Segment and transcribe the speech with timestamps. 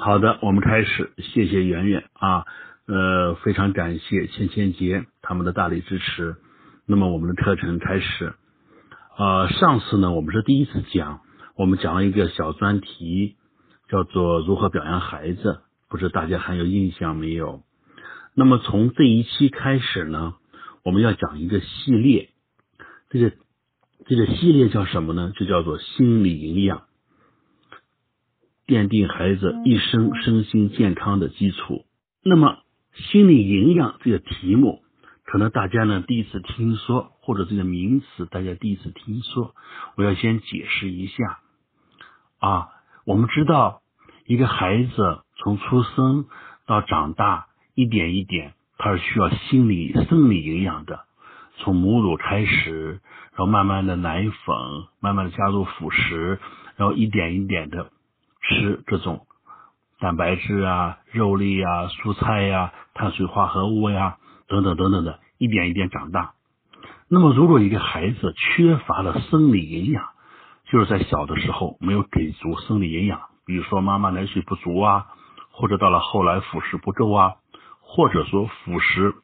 [0.00, 2.44] 好的，我们开始，谢谢圆圆啊，
[2.86, 6.36] 呃，非常感谢千千杰他们的大力支持。
[6.86, 8.32] 那么我们的课程开始，
[9.18, 11.22] 呃，上次呢我们是第一次讲，
[11.56, 13.34] 我们讲了一个小专题，
[13.88, 17.64] 叫做如何表扬孩子，不知大家还有印象没有？
[18.34, 20.34] 那么从这一期开始呢，
[20.84, 22.30] 我们要讲一个系列，
[23.10, 23.32] 这个
[24.06, 25.32] 这个系列叫什么呢？
[25.34, 26.84] 就叫做心理营养。
[28.68, 31.86] 奠定孩子一生身心健康的基础。
[32.22, 32.58] 那么，
[32.92, 34.82] 心理营养这个题目，
[35.24, 39.54] 可能大家呢第一次听说，或者这个名词大家第一次听说，
[39.96, 41.38] 我要先解释一下
[42.40, 42.68] 啊。
[43.06, 43.80] 我们知道，
[44.26, 46.26] 一个孩子从出生
[46.66, 51.06] 到长大，一点一点，他是需要心理生理营养的。
[51.56, 53.00] 从母乳开始，
[53.32, 54.56] 然后慢慢的奶粉，
[55.00, 56.38] 慢慢的加入辅食，
[56.76, 57.90] 然后一点一点的。
[58.48, 59.26] 吃这种
[60.00, 66.32] 蛋白质啊、肉类啊、蔬菜呀、碳水化合物呀等等等等的，一点一点长大。
[67.08, 70.08] 那么，如果一个孩子缺乏了生理营养，
[70.70, 75.06] 就是在小的时候没有给足生理营养，比如说妈妈奶水不足啊，
[75.50, 77.36] 或者到了后来辅食不够啊，
[77.80, 79.14] 或者说辅食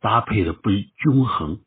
[0.00, 1.60] 搭配的不均衡，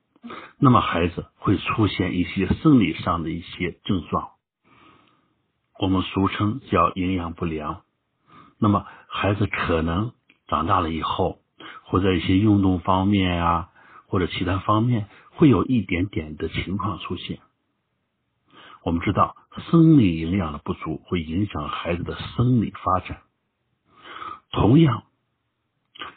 [0.59, 4.29] 那么孩子会出现一些生理上的一些症状。
[5.79, 7.83] 我们俗称叫营养不良，
[8.59, 10.11] 那么孩子可能
[10.49, 11.39] 长大了以后，
[11.83, 13.69] 或者一些运动方面啊，
[14.07, 17.39] 或者其他方面，会有一点点的情况出现。
[18.83, 19.37] 我们知道，
[19.71, 23.21] 生理营养的不足会影响孩子的生理发展。
[24.51, 25.03] 同样，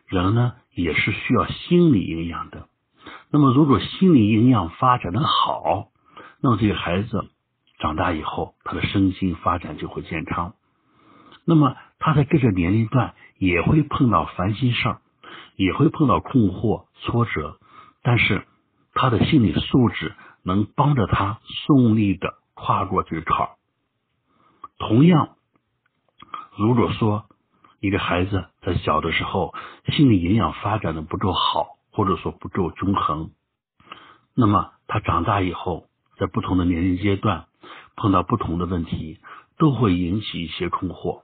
[0.07, 2.67] 人呢也是需要心理营养的。
[3.31, 5.93] 那么，如果心理营养发展的好，
[6.41, 7.29] 那么这个孩子。
[7.83, 10.55] 长大以后，他的身心发展就会健康。
[11.45, 15.01] 那么他在各个年龄段也会碰到烦心事儿，
[15.57, 17.59] 也会碰到困惑、挫折，
[18.05, 18.47] 但是
[18.95, 20.15] 他的心理素质
[20.45, 23.51] 能帮着他顺利的跨过这个坎儿。
[24.79, 25.31] 同样，
[26.57, 27.27] 如果说
[27.81, 29.55] 一个孩子在小的时候
[29.89, 33.33] 心理营养发展的不够好，或者说不够均衡，
[34.37, 37.47] 那么他长大以后，在不同的年龄阶段。
[37.97, 39.19] 碰到不同的问题，
[39.59, 41.23] 都会引起一些困惑。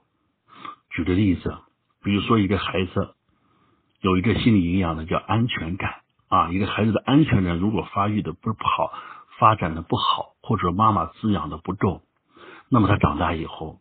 [0.89, 1.57] 举个例子，
[2.03, 3.15] 比如说一个孩子
[4.01, 8.93] 有一个心理营养的叫安全感啊，一个孩子的安全感如果发育的不好，
[9.37, 12.01] 发展的不好，或者妈妈滋养的不够，
[12.69, 13.79] 那么他长大以后，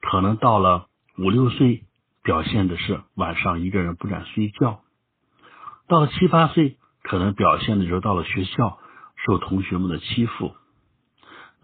[0.00, 0.86] 可能到了
[1.18, 1.84] 五六岁，
[2.22, 4.80] 表现的是晚上一个人不敢睡觉；
[5.86, 8.78] 到了七八岁，可能表现的就是到了学校
[9.26, 10.54] 受同学们的欺负。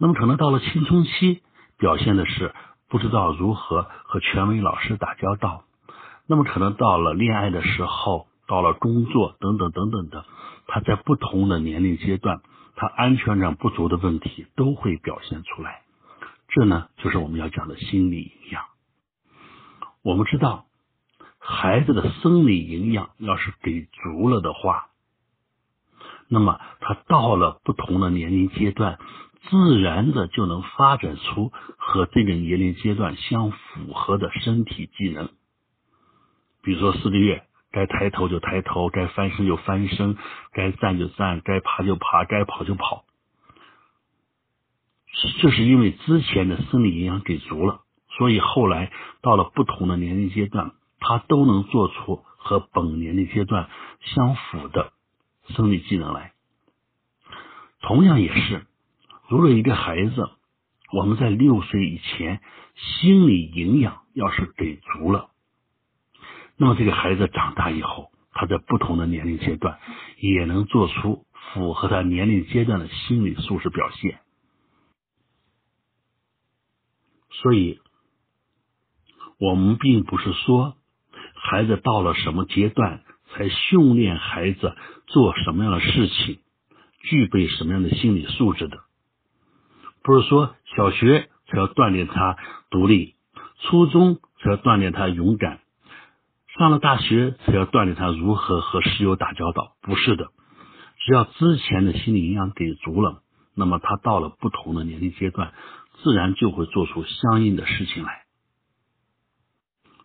[0.01, 1.43] 那么可能到了青春期，
[1.77, 2.55] 表现的是
[2.87, 5.65] 不知道如何和权威老师打交道。
[6.25, 10.23] 那么可能到了恋爱的时候，到了工作等等等等的，
[10.67, 12.41] 他在不同的年龄阶段，
[12.77, 15.81] 他安全感不足的问题都会表现出来。
[16.47, 18.63] 这呢，就是我们要讲的心理营养。
[20.01, 20.65] 我们知道，
[21.39, 24.87] 孩子的生理营养要是给足了的话，
[26.29, 28.97] 那么他到了不同的年龄阶段。
[29.47, 35.29] 自然的就能发展出和这个年龄阶段相符合的身体技能，
[36.61, 40.17] 比如说四个月该抬头就抬头，该翻身就翻身，
[40.51, 43.05] 该站就站，该爬就爬，该跑就跑。
[45.41, 47.81] 这是因为之前的生理营养给足了，
[48.17, 53.69] 所以后来到了不同的年龄阶段，他都能做出和本年龄阶段
[54.01, 54.91] 相符的
[55.47, 56.33] 生理技能来。
[57.81, 58.65] 同样也是。
[59.29, 60.27] 如果一个孩子，
[60.91, 62.41] 我们在六岁以前
[62.75, 65.29] 心理营养要是给足了，
[66.57, 69.77] 那么这个孩子长大以后，他在不同的年龄阶段
[70.17, 74.19] 也能做出符合他年龄阶段的心理素质表现。
[77.29, 77.79] 所以，
[79.37, 80.75] 我们并不是说
[81.35, 84.75] 孩子到了什么阶段才训练孩子
[85.05, 86.39] 做什么样的事情，
[87.03, 88.88] 具备什么样的心理素质的。
[90.09, 92.35] 不是说小学才要锻炼他
[92.71, 93.13] 独立，
[93.59, 95.59] 初中才要锻炼他勇敢，
[96.57, 99.75] 上了大学才要锻炼他如何和室友打交道。
[99.83, 100.31] 不是的，
[100.97, 103.21] 只要之前的心理营养给足了，
[103.53, 105.53] 那么他到了不同的年龄阶段，
[106.01, 108.23] 自然就会做出相应的事情来。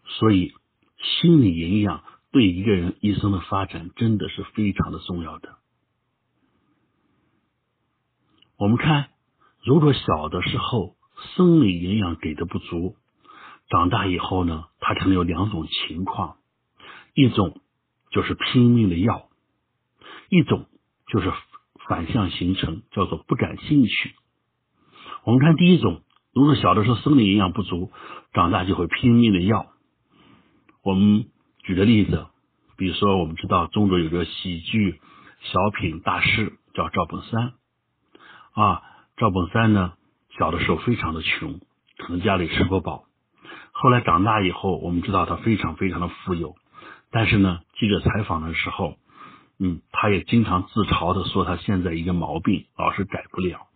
[0.04, 0.52] 所以，
[0.98, 5.56] 心理营养对一个人一生的发展真的是非常的重要的。
[8.58, 9.06] 我们看。
[9.64, 10.94] 如果小的时候
[11.34, 12.96] 生理营养给的不足，
[13.70, 16.36] 长大以后呢，他可能有两种情况，
[17.14, 17.60] 一种
[18.10, 19.28] 就是拼命的要，
[20.28, 20.66] 一种
[21.06, 21.32] 就是
[21.88, 24.14] 反向形成，叫做不感兴趣。
[25.24, 26.02] 我们看第一种，
[26.34, 27.90] 如果小的时候生理营养不足，
[28.34, 29.66] 长大就会拼命的要。
[30.82, 31.24] 我们
[31.62, 32.26] 举个例子，
[32.76, 35.00] 比如说我们知道中国有个喜剧
[35.40, 37.54] 小品大师叫赵本山
[38.52, 38.82] 啊，
[39.16, 39.92] 赵本山呢
[40.38, 41.60] 小的时候非常的穷，
[41.98, 43.04] 可能家里吃不饱。
[43.70, 46.56] 后来长大以后，我们知道他非常非常的富有，
[47.12, 48.96] 但是呢，记者采访的时候，
[49.58, 53.68] 嗯，他也经常自嘲的说他现在一个毛病老是改不了，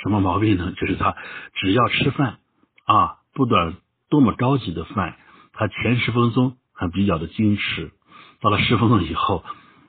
[0.00, 0.72] 什么毛病呢？
[0.76, 1.16] 就是他
[1.54, 2.38] 只要吃饭
[2.84, 3.74] 啊，不管
[4.08, 5.16] 多么高级的饭，
[5.52, 7.90] 他前十分钟还比较的矜持，
[8.40, 9.44] 到了十分钟以后，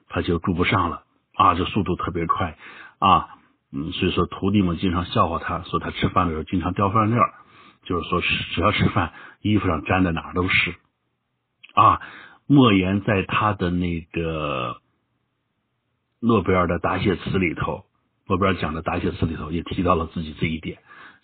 [0.10, 1.04] 他就顾不上了
[1.36, 2.58] 啊，就速度特别快
[3.00, 3.30] 啊，
[3.74, 7.34] 嗯，所以说徒弟们经常笑话他，说他吃饭的时候经常掉饭粒儿。
[7.84, 10.76] 就是说，只要吃饭，衣服上沾的哪儿都是
[11.74, 12.00] 啊。
[12.46, 14.82] 莫言在他的那个
[16.20, 17.86] 诺贝尔的答谢词里头，
[18.28, 20.78] 诺贝尔奖的答谢词里头也提到了自己这一点：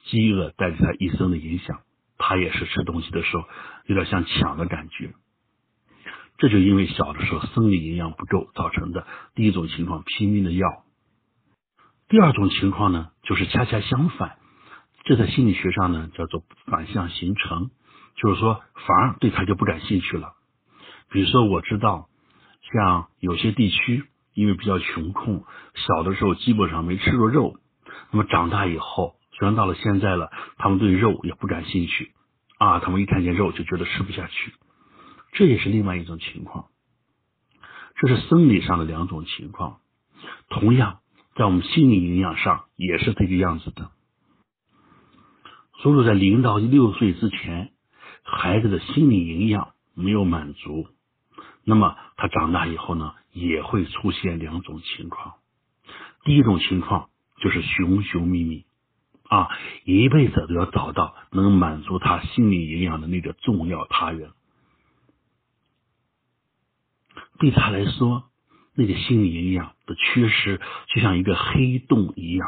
[0.05, 1.81] 饥饿带给他一生的影响。
[2.17, 3.43] 他也是吃东西的时候
[3.85, 5.13] 有点像抢的感觉。
[6.39, 9.05] 这就因为小的时候生理营养不够造成的
[9.35, 10.86] 第一种情况，拼命的要。
[12.09, 14.37] 第二种情况呢，就是恰恰相反。
[15.03, 17.69] 这在心理学上呢，叫做反向形成，
[18.15, 20.33] 就是说反而对他就不感兴趣了。
[21.09, 22.07] 比如说，我知道
[22.71, 25.43] 像有些地区因为比较穷困，
[25.75, 27.57] 小的时候基本上没吃过肉，
[28.11, 32.13] 那么长大以后，虽然到了现在了，他们对肉也不感兴趣
[32.57, 34.53] 啊，他们一看见肉就觉得吃不下去。
[35.33, 36.67] 这也是另外一种情况，
[37.95, 39.79] 这是生理上的两种情况。
[40.49, 40.99] 同样，
[41.37, 43.91] 在我们心理营养上也是这个样子的。
[45.79, 47.71] 所以说，在零到六岁之前，
[48.23, 50.87] 孩子的心理营养没有满足，
[51.63, 55.35] 那么他长大以后呢，也会出现两种情况。
[56.23, 58.65] 第一种情况就是寻寻觅觅
[59.29, 59.47] 啊，
[59.85, 64.31] 一辈子都要找到能满足他心理营养的那个重要他人。
[67.37, 68.26] 对他来说，
[68.79, 70.61] 那个心理营养的缺失
[70.93, 72.47] 就像一个黑洞一样，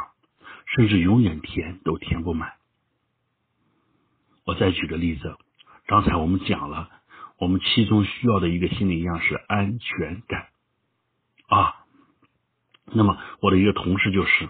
[0.75, 2.53] 甚至永远填都填不满。
[4.45, 5.35] 我再举个例子，
[5.87, 6.87] 刚才我们讲了，
[7.39, 10.49] 我们其中需要的一个心理营养是安全感
[11.47, 11.75] 啊。
[12.85, 14.49] 那么我的一个同事就是，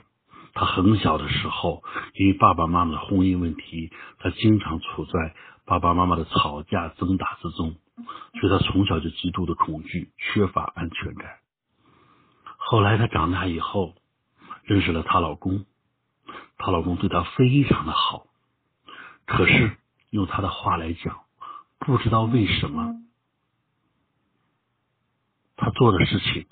[0.53, 1.81] 他很小的时候，
[2.13, 5.33] 因为爸爸妈妈的婚姻问题，他经常处在
[5.65, 7.75] 爸爸妈妈的吵架争打之中，
[8.41, 11.39] 所以他从小就极度的恐惧，缺乏安全感。
[12.69, 13.95] 后来她长大以后，
[14.63, 15.65] 认识了她老公，
[16.59, 18.27] 她老公对她非常的好，
[19.25, 19.75] 可是。
[20.11, 21.19] 用她的话来讲，
[21.77, 22.95] 不知道为什么，
[25.55, 26.47] 她做的事情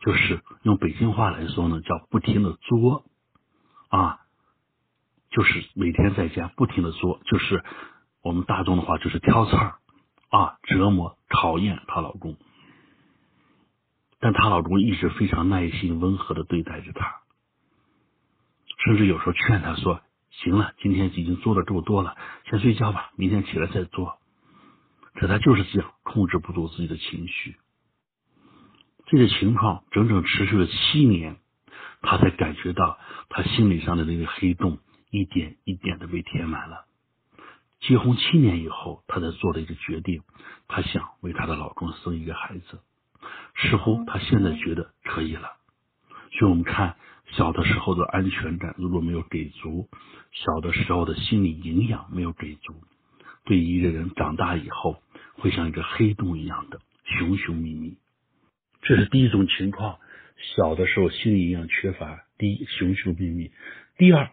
[0.00, 3.04] 就是用北京话来说呢，叫不停的作
[3.88, 4.18] 啊，
[5.30, 7.62] 就是每天在家不停的作，就是
[8.20, 9.78] 我们大众的话就是挑刺儿
[10.30, 12.36] 啊，折磨考验她老公，
[14.20, 17.20] 但她老公一直非常耐心温和的对待着她，
[18.84, 20.00] 甚至有时候劝她说。
[20.30, 22.14] 行了，今天已经做的够多了，
[22.48, 24.18] 先睡觉吧，明天起来再做。
[25.14, 27.56] 可他就是这样，控制不住自己的情绪。
[29.06, 31.38] 这个情况整整持续了七年，
[32.02, 34.78] 他才感觉到他心理上的那个黑洞
[35.10, 36.84] 一点一点的被填满了。
[37.80, 40.22] 结婚七年以后，他才做了一个决定，
[40.68, 42.78] 他想为他的老公生一个孩子。
[43.56, 45.52] 似乎他现在觉得可以了。
[46.32, 46.96] 所以我们看。
[47.32, 49.86] 小的时候的安全感如果没有给足，
[50.32, 52.72] 小的时候的心理营养没有给足，
[53.44, 55.02] 对一个人长大以后
[55.34, 57.98] 会像一个黑洞一样的熊熊秘密。
[58.80, 59.98] 这是第一种情况，
[60.56, 63.52] 小的时候心理营养缺乏，第一熊熊秘密。
[63.98, 64.30] 第二，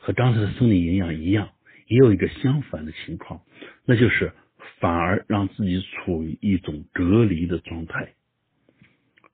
[0.00, 1.50] 和刚才的生理营养一样，
[1.86, 3.42] 也有一个相反的情况，
[3.84, 4.32] 那就是
[4.84, 8.12] 反而让自己处于一种隔离的状态，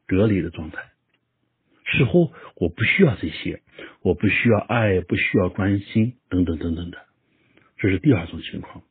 [0.07, 0.93] 隔离的状态。
[1.87, 3.61] 似乎我不需要这些，
[4.01, 6.99] 我不需要爱，不需要关心，等等等等的，
[7.79, 8.85] 这是第二种情况。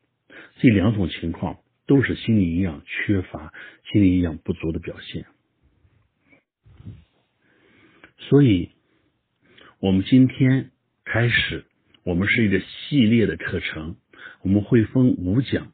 [0.58, 3.54] 这两种情况都是心理营养缺乏、
[3.90, 5.24] 心理营养不足的表现。
[8.18, 8.72] 所以，
[9.78, 10.72] 我们今天
[11.06, 11.64] 开始，
[12.02, 13.96] 我们是一个系列的课程，
[14.42, 15.72] 我们会分五讲，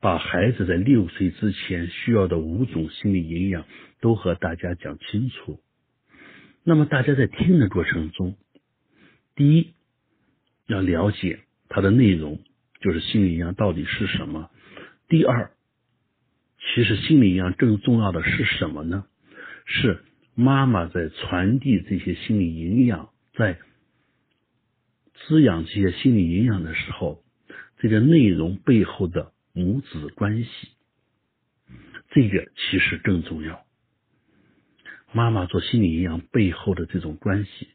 [0.00, 3.66] 把孩子在六岁之前需要的五种心理营养
[4.00, 5.60] 都和大家讲清楚。
[6.64, 8.36] 那么大家在听的过程中，
[9.34, 9.74] 第一
[10.66, 12.40] 要了解它的内容
[12.80, 14.50] 就是心理营养到底是什么。
[15.08, 15.50] 第二，
[16.58, 19.04] 其实心理营养更重要的是什么呢？
[19.66, 20.02] 是
[20.34, 23.58] 妈妈在传递这些心理营养，在
[25.14, 27.22] 滋养这些心理营养的时候，
[27.78, 30.48] 这个内容背后的母子关系，
[32.10, 33.64] 这个其实更重要。
[35.12, 37.68] 妈妈做心理营养背后的这种关系，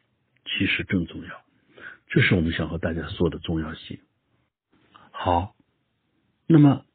[0.45, 1.41] 其实更重要。
[2.07, 3.99] 这是我们想和大家说的重要性。
[5.11, 5.55] 好，
[6.47, 6.85] 那么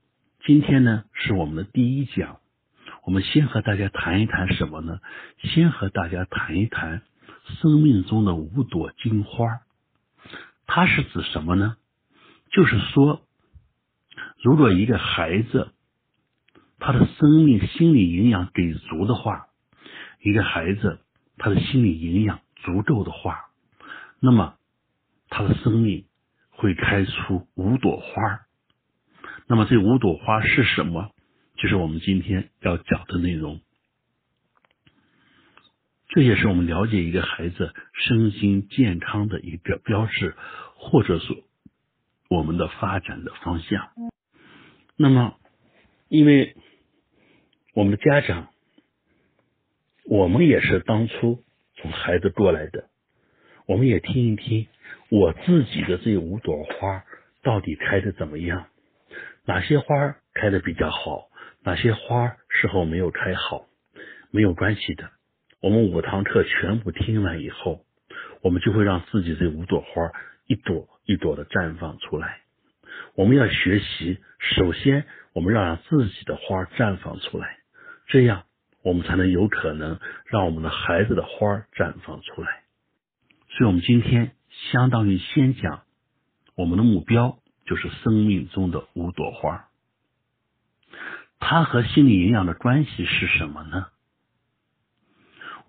[0.47, 2.41] 今天呢是我们的第一讲，
[3.05, 5.01] 我们先和大家谈一谈什么呢？
[5.43, 7.03] 先和大家谈一谈
[7.61, 9.61] 生命中的五朵金花，
[10.67, 11.77] 它是指什么呢？
[12.51, 13.27] 就是说，
[14.43, 15.73] 如果一个孩子
[16.79, 19.49] 他的生命心理营养给足的话，
[20.23, 21.01] 一个孩子
[21.37, 23.51] 他的心理营养足够的话，
[24.21, 24.57] 那么。
[25.33, 26.07] 他的生命
[26.49, 28.41] 会开出五朵花，
[29.47, 31.13] 那么这五朵花是什么？
[31.57, 33.61] 就是我们今天要讲的内容。
[36.09, 40.35] 这也是我们了解一个孩子身心健康的一个标志，
[40.75, 41.37] 或者说
[42.29, 43.91] 我们的发展的方向。
[45.02, 45.38] 那么，
[46.09, 46.54] 因为
[47.73, 48.50] 我们的家长，
[50.04, 51.42] 我们也是当初
[51.76, 52.90] 从孩子过来的，
[53.64, 54.66] 我们也听一听。
[55.09, 57.02] 我自己的这五朵花
[57.42, 58.66] 到底开的怎么样？
[59.47, 61.30] 哪些花开的比较好？
[61.62, 63.64] 哪些花时候没有开好？
[64.30, 65.09] 没有关系的，
[65.62, 67.87] 我们五堂课全部听完以后，
[68.42, 70.12] 我们就会让自己这五朵花
[70.47, 72.42] 一朵一朵的绽放出来。
[73.14, 77.59] 我们要学习，首先我们要让自己的花绽放出来，
[78.07, 78.45] 这样
[78.83, 82.64] 我们才能有可能让我们的孩子的花绽放出来。
[83.49, 84.33] 所以，我们今天。
[84.73, 85.85] 相当于先讲
[86.57, 89.69] 我们的目标就是生命中的五朵花，
[91.38, 93.87] 它和心理营养的关系是什么呢？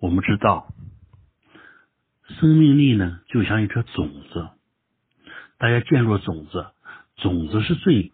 [0.00, 0.74] 我们知道，
[2.40, 4.48] 生命力呢就像一颗种子，
[5.58, 6.71] 大家见过种子，
[7.22, 8.12] 种子是最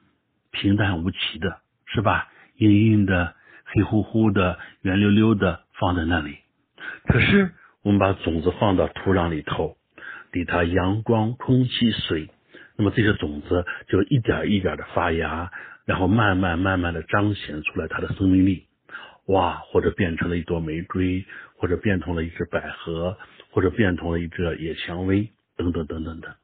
[0.53, 2.29] 平淡无奇的，是吧？
[2.59, 3.35] 硬硬的、
[3.65, 6.38] 黑乎乎的、圆溜溜的放在那里。
[7.07, 7.50] 可是
[7.83, 9.77] 我们把种子放到土壤里头。
[10.31, 12.29] 给它阳光、空气、水，
[12.77, 15.50] 那么这些种子就一点一点的发芽，
[15.87, 18.67] 然后慢慢慢慢的彰显出来它的生命力。
[19.29, 21.25] 哇，或者变成了一朵玫瑰，
[21.57, 23.17] 或者变成了一只百合，
[23.50, 26.37] 或者变成了一只野蔷薇，等等等等的。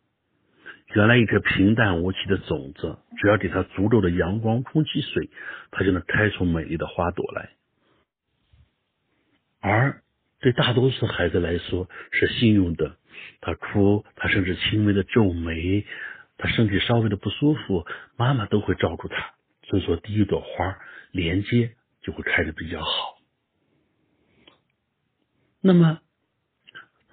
[0.94, 5.28] 原来一颗平淡无奇的种子，只要给它足够的阳光、空气、水，
[5.70, 7.50] 它就能开出美丽的花朵来。
[9.60, 10.02] 而
[10.40, 12.96] 对大多数孩子来说是幸运的。
[13.40, 15.86] 他哭，他甚至轻微的皱眉，
[16.36, 17.86] 他身体稍微的不舒服，
[18.16, 19.34] 妈妈都会照顾他。
[19.62, 20.78] 所以说，第一朵花
[21.10, 23.16] 连接就会开的比较好。
[25.60, 26.00] 那么，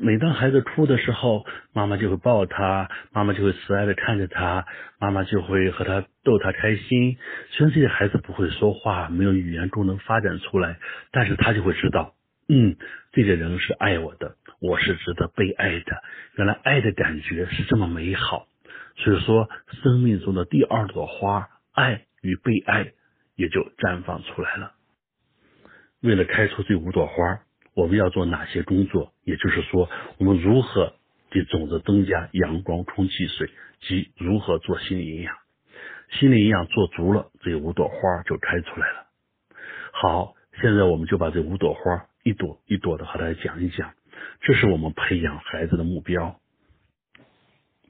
[0.04, 4.66] 每当孩子哭的时候，妈妈就会抱他，妈妈就会慈爱的看着他，
[5.00, 7.18] 妈妈就会和他逗他开心。
[7.52, 10.78] 虽然这些孩子不会说话，没有语言功能发展出来，
[11.12, 12.16] 但是他就会知道。
[12.50, 12.78] 嗯，
[13.12, 16.04] 这个人是爱我的，我是值得被爱的。
[16.36, 18.48] 原来爱的感觉是这么美好，
[18.98, 19.50] 所以说
[19.84, 22.92] 生命中的第二朵花，爱与被爱
[23.36, 24.72] 也就绽放出来了。
[26.02, 27.42] 为了开出这五朵花，
[27.74, 29.14] 我们要做哪些工作？
[29.24, 30.94] 也就是说，我们如何
[31.30, 33.50] 给种子增加阳光、空气、水，
[33.82, 35.36] 及如何做心理营养？
[36.12, 39.08] 心理营养做足了，这五朵花就开出来了。
[39.94, 42.08] 好，现在我们就把这五朵花。
[42.24, 43.96] 一朵一朵的和大家讲一讲，
[44.42, 46.40] 这是我们培养孩子的目标。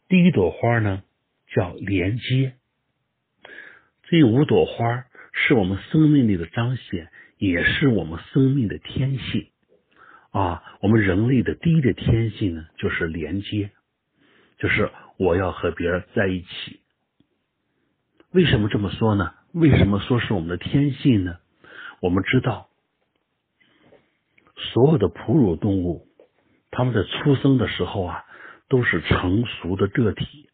[0.07, 1.03] 第一朵花呢
[1.53, 2.53] 叫连接，
[4.03, 7.09] 这五朵花是我们生命力的彰显，
[7.39, 9.50] 也是我们生命的天性
[10.31, 10.63] 啊。
[10.81, 13.71] 我们人类的第一个天性呢就是连接，
[14.57, 16.79] 就是我要和别人在一起。
[18.31, 19.33] 为什么这么说呢？
[19.53, 21.37] 为什么说是我们的天性呢？
[21.99, 22.69] 我们知道。
[24.55, 26.07] 所有的哺乳动物，
[26.69, 28.23] 它们在出生的时候啊，
[28.69, 30.49] 都是成熟的个体。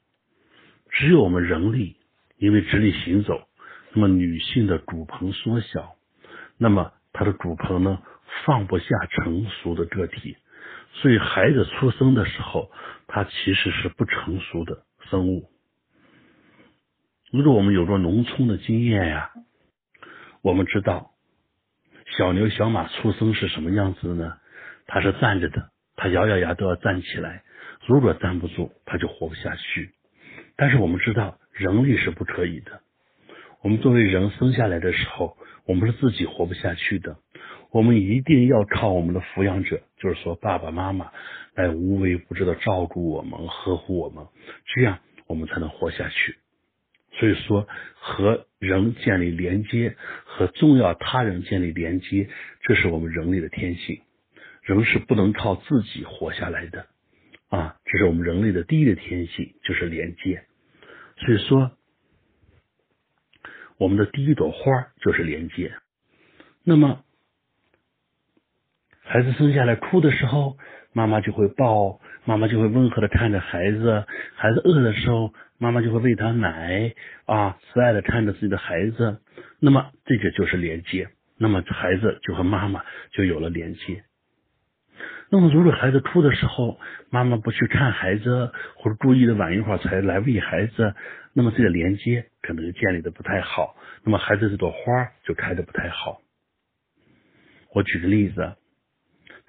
[0.90, 1.98] 只有我们人类，
[2.38, 3.48] 因为直立行走，
[3.94, 5.96] 那么女性的骨盆缩小，
[6.58, 8.02] 那么她的骨盆呢
[8.46, 10.38] 放不下成熟的个体，
[10.94, 12.72] 所以孩子出生的时候，
[13.08, 15.50] 他其实是不成熟的生物。
[17.32, 19.32] 如果我们有过农村的经验呀，
[20.42, 21.12] 我们知道。
[22.18, 24.38] 小牛、小马出生是什么样子呢？
[24.88, 27.44] 它是站着的，它咬咬牙都要站起来。
[27.86, 29.92] 如果站不住，它就活不下去。
[30.56, 32.82] 但是我们知道，人力是不可以的。
[33.62, 37.18] 我们作为人生下来的时候，我们是自己活不下去的，
[37.78, 41.12] 我们一定要靠我们的抚养者，就是说爸爸妈妈
[41.54, 44.26] 来无微不至的照顾我们、呵护我们，
[44.66, 46.38] 这样我们才能活下去。
[47.12, 52.28] 所以说，和人建立连接，和重要他人建立连接，
[52.64, 54.02] 这是我们人类的天性。
[54.64, 56.88] 人是不能靠自己活下来的
[57.50, 60.44] 啊，这是我们人类的第一个天性，就是连接。
[61.18, 61.70] 所以说，
[63.78, 65.74] 我们的第一朵花就是连接。
[66.64, 67.04] 那么，
[69.10, 70.58] 孩子生下来哭的时候，
[70.92, 74.06] 妈妈就会抱，妈妈就会温和的看着孩子。
[74.36, 76.94] 孩子饿的时候，妈妈就会喂他奶
[77.26, 79.22] 啊，慈爱的看着自己的孩子。
[79.62, 81.08] 那么，这个就是连接。
[81.38, 82.84] 那么，孩子就和妈妈
[83.14, 84.04] 就有了连接。
[85.32, 86.78] 那么，如果孩子哭的时候，
[87.10, 90.94] 妈妈不去看孩子，或者注意的晚一会儿才来喂孩子，
[91.32, 93.74] 那么这个连接可能就建立的不太好。
[94.04, 94.78] 那么，孩子这朵花
[95.24, 96.20] 就开的不太好。
[97.74, 98.56] 我举个例子，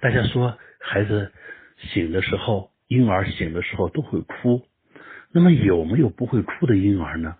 [0.01, 1.33] 大家说孩子
[1.77, 4.65] 醒的时候，婴儿醒的时候都会哭，
[5.31, 7.37] 那么有没有不会哭的婴儿呢？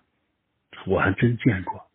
[0.86, 1.86] 我还真见过。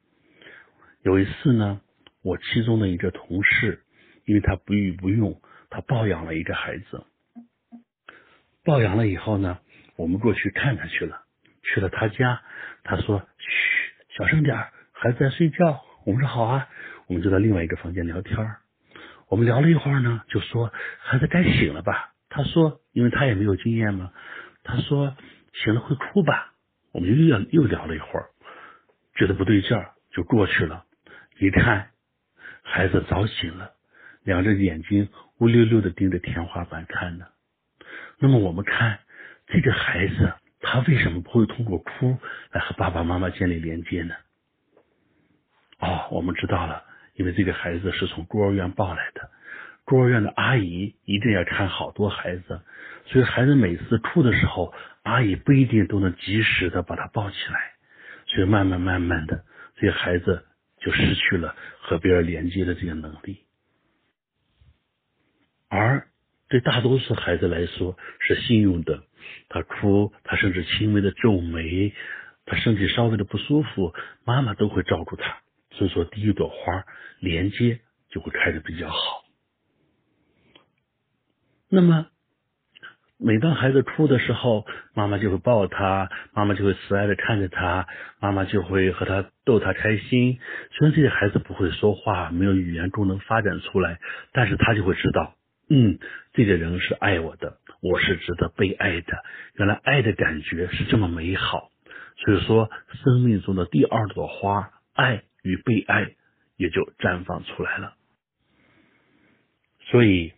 [1.02, 1.83] 有一次呢，
[2.23, 3.83] 我其中的一个同事，
[4.25, 5.38] 因为他不育不用。
[5.68, 7.04] 他抱养了一个孩子，
[8.64, 9.59] 抱养了以后呢，
[9.97, 11.25] 我们过去看他去了，
[11.62, 12.40] 去了他家，
[12.85, 14.56] 他说：“嘘，小声点，
[14.92, 16.68] 孩子在睡觉。”我们说：“好啊。”
[17.06, 18.38] 我们就在另外一个房间聊天
[19.34, 20.72] 我们聊了一会儿呢，就说
[21.02, 24.12] ：“孩子该醒了吧？”他说：“因为他也没有经验嘛。”
[24.62, 25.16] 他说
[25.52, 26.52] ：“醒了会哭吧？”
[26.94, 28.30] 我们就又又聊了一会儿，
[29.16, 30.84] 觉得不对劲儿，就过去了，
[31.40, 31.90] 一看，
[32.62, 33.72] 孩子早醒了。
[34.22, 37.26] 两只眼睛乌溜溜的盯着天花板看呢。
[38.20, 39.00] 那么我们看
[39.48, 42.16] 这个孩子，他为什么不会通过哭
[42.52, 44.14] 来和爸爸妈妈建立连接呢？
[45.80, 46.84] 哦，我们知道了，
[47.14, 49.30] 因为这个孩子是从孤儿院抱来的，
[49.84, 52.60] 孤儿院的阿姨一定要看好多孩子，
[53.06, 57.73] 所以孩子每次哭的时候，阿姨不一定都能及时的把他抱起来，
[58.26, 59.45] 所以慢慢慢慢的，
[59.76, 60.45] 这个孩子
[60.80, 63.45] 就失去了和别人连接的这个能力。
[65.69, 66.08] 而
[66.49, 69.02] 对大多数孩子来说是幸运的，
[69.49, 71.93] 他哭，他甚至轻微的皱眉，
[72.45, 75.44] 他身体稍微的不舒服，妈妈都会照顾他。
[75.75, 76.84] 所以说，第一朵花
[77.21, 78.97] 连接就会开的比较好。
[81.69, 82.06] 那么，
[83.19, 87.87] 每当孩子哭的时候，妈妈就会抱他，妈妈就会慈爱的看着他，
[88.21, 90.39] 妈妈就会和他逗他开心。
[90.73, 93.99] 虽然这些孩子不会说话，没有语言功能发展出来，
[94.32, 95.34] 但是他就会知道。
[95.69, 95.99] 嗯，
[96.34, 99.25] 这个人是爱我的，我是值得被爱的。
[99.54, 101.71] 原来爱的感觉是这么美好，
[102.19, 102.71] 所以说
[103.02, 106.11] 生命中的第二朵花，爱与被爱
[106.57, 107.95] 也就绽放出来了。
[109.83, 110.33] 所以，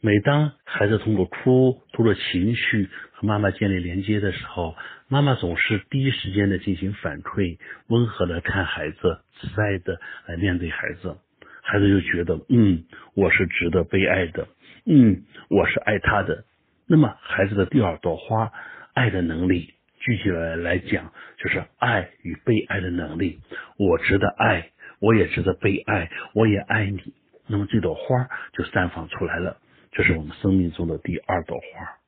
[0.00, 4.76] 每当孩子通过哭、通过情绪和妈妈建立连接的时候，
[5.08, 11.16] 妈妈总是第一时间的进行反馈，温和的看孩子，慈爱的来面对孩子。
[11.62, 14.48] 孩子就觉得，嗯，我是值得被爱的，
[14.84, 16.44] 嗯，我是爱他的。
[16.86, 18.52] 那么，孩子的第二朵花，
[18.92, 19.72] 爱的能力，
[20.04, 23.38] 具体来来讲，就是爱与被爱的能力。
[23.78, 27.14] 我值得爱，我也值得被爱，我也爱你。
[27.46, 29.58] 那么，这朵花就绽放出来了，
[29.92, 31.98] 这是我们生命中的第二朵花。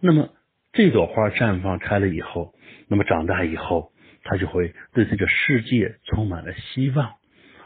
[0.00, 0.34] 那么，
[0.74, 2.54] 这朵花绽放开了以后，
[2.88, 3.90] 那么长大以后，
[4.22, 7.14] 他就会对这个世界充满了希望。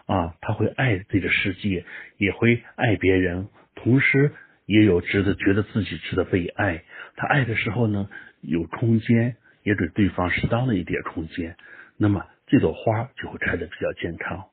[0.06, 1.84] 啊，他会爱这个世界，
[2.16, 4.32] 也会爱别人，同时
[4.66, 6.84] 也有值得觉得自己值得被爱。
[7.20, 8.09] 他爱的时候呢，
[8.40, 11.54] 有空间，也给对方适当的一点空间。
[11.98, 14.46] 那么这朵花就会开得比较健康。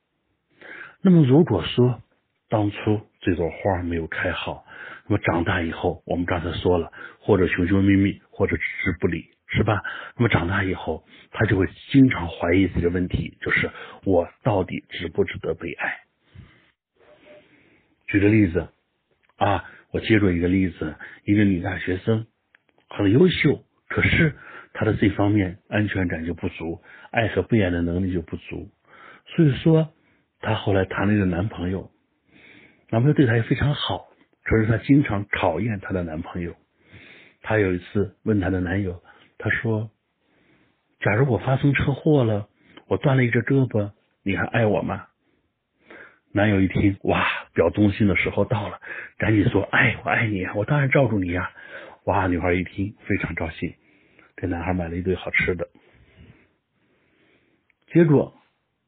[1.01, 2.01] 那么如果说
[2.49, 4.65] 当初这朵花没有开好，
[5.07, 9.29] 那么长大以后，我们刚才说了，或者寻寻觅觅，或者置之不理。
[9.49, 9.81] 是吧？
[10.17, 13.71] 那么长大以后，他就会经常怀疑这个问题，就是
[14.03, 16.01] 我到底值不值得被爱？
[18.07, 18.67] 举个例子
[19.37, 22.27] 啊，我接过一个例子，一个女大学生
[22.89, 24.33] 很优秀，可是
[24.73, 28.69] 她的这方面安全感就不足，爱和被爱的能力就不足，
[29.27, 29.89] 所以说
[30.41, 31.91] 她后来谈了一个男朋友，
[32.89, 34.07] 男朋友对她也非常好，
[34.43, 36.55] 可是她经常考验她的男朋友。
[37.41, 39.01] 她有一次问她的男友。
[39.39, 39.91] 他说
[40.99, 42.49] ：“假如我发生车祸了，
[42.87, 43.91] 我断了一只胳膊，
[44.23, 45.05] 你还爱我吗？”
[46.33, 47.23] 男友一听，哇，
[47.53, 48.79] 表忠心的时候到了，
[49.19, 51.51] 赶紧说：“爱，我爱你，我当然照顾你呀！”
[52.07, 53.73] 哇，女孩一听非常高兴，
[54.37, 55.67] 给男孩买了一堆好吃的。
[57.91, 58.33] 结果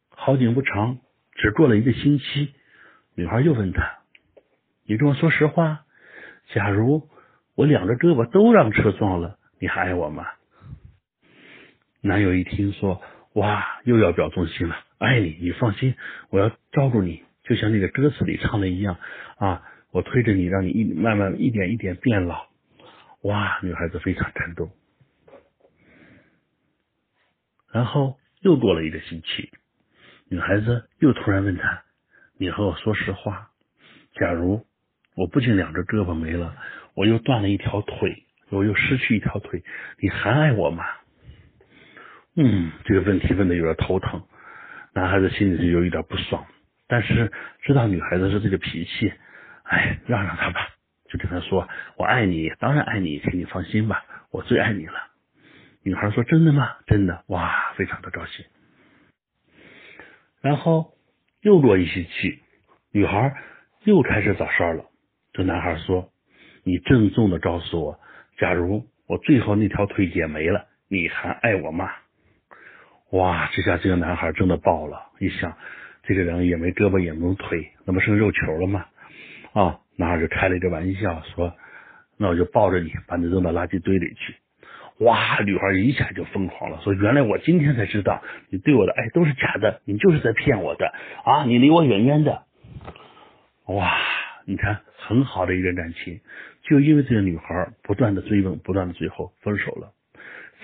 [0.09, 0.99] 好景不长，
[1.33, 2.53] 只过了一个星期，
[3.15, 3.99] 女孩又问他
[4.87, 5.83] ：“你跟我说实话，
[6.53, 7.09] 假如
[7.55, 10.25] 我两只胳膊都让车撞了，你还爱我吗？”
[11.99, 13.01] 男友一听说，
[13.33, 15.95] 哇，又要表忠心了，爱你，你放心，
[16.29, 18.95] 我要照顾你，就像那个歌词里唱的一样
[19.35, 22.47] 啊，我推着你，让你一慢慢一点一点变老。
[23.21, 24.71] 哇，女孩子非常感动。
[27.71, 29.51] 然后又过了一个星期，
[30.29, 31.83] 女孩子又突然问他
[32.39, 33.51] ：“你和我说实话，
[34.15, 34.65] 假如
[35.15, 36.55] 我不仅两只胳膊没了，
[36.95, 39.63] 我又断了一条腿，我又失去一条腿，
[39.99, 40.85] 你还爱我吗？”
[42.35, 44.23] 嗯，这个问题问的有点头疼，
[44.93, 46.45] 男孩子心里就有一点不爽，
[46.87, 49.11] 但是知道女孩子是这个脾气，
[49.63, 50.69] 哎，让让她吧，
[51.09, 51.67] 就跟他说
[51.97, 54.93] ：“我爱你，当然爱你，请你放心吧，我最爱你了。”
[55.83, 56.77] 女孩说：“真的吗？
[56.85, 58.45] 真的，哇，非常的高兴。”
[60.41, 60.93] 然后
[61.41, 62.39] 又过一星期，
[62.91, 63.35] 女孩
[63.83, 64.85] 又开始找事儿了。
[65.33, 66.11] 这男孩说
[66.63, 67.99] ：“你郑重的告诉我，
[68.37, 71.91] 假如我最后那条腿也没了，你还爱我吗？”
[73.11, 75.09] 哇，这下这个男孩真的爆了！
[75.19, 75.57] 一想，
[76.03, 78.85] 这个人也没胳膊也没腿，那不剩肉球了吗？
[79.53, 81.53] 啊，男孩就开了一个玩笑说
[82.17, 84.35] ：“那我就抱着你，把你扔到垃圾堆里去。”
[84.99, 90.91] 哇，女孩一下就疯狂了，说：“原来我今天才知道，你对我的爱都是假的，你就是在骗我的
[91.23, 91.45] 啊！
[91.45, 92.43] 你离我远远的。”
[93.67, 93.97] 哇，
[94.45, 96.19] 你看，很好的一个感情，
[96.63, 99.93] 就因为这个女孩不断的追问，不断的最后分手了。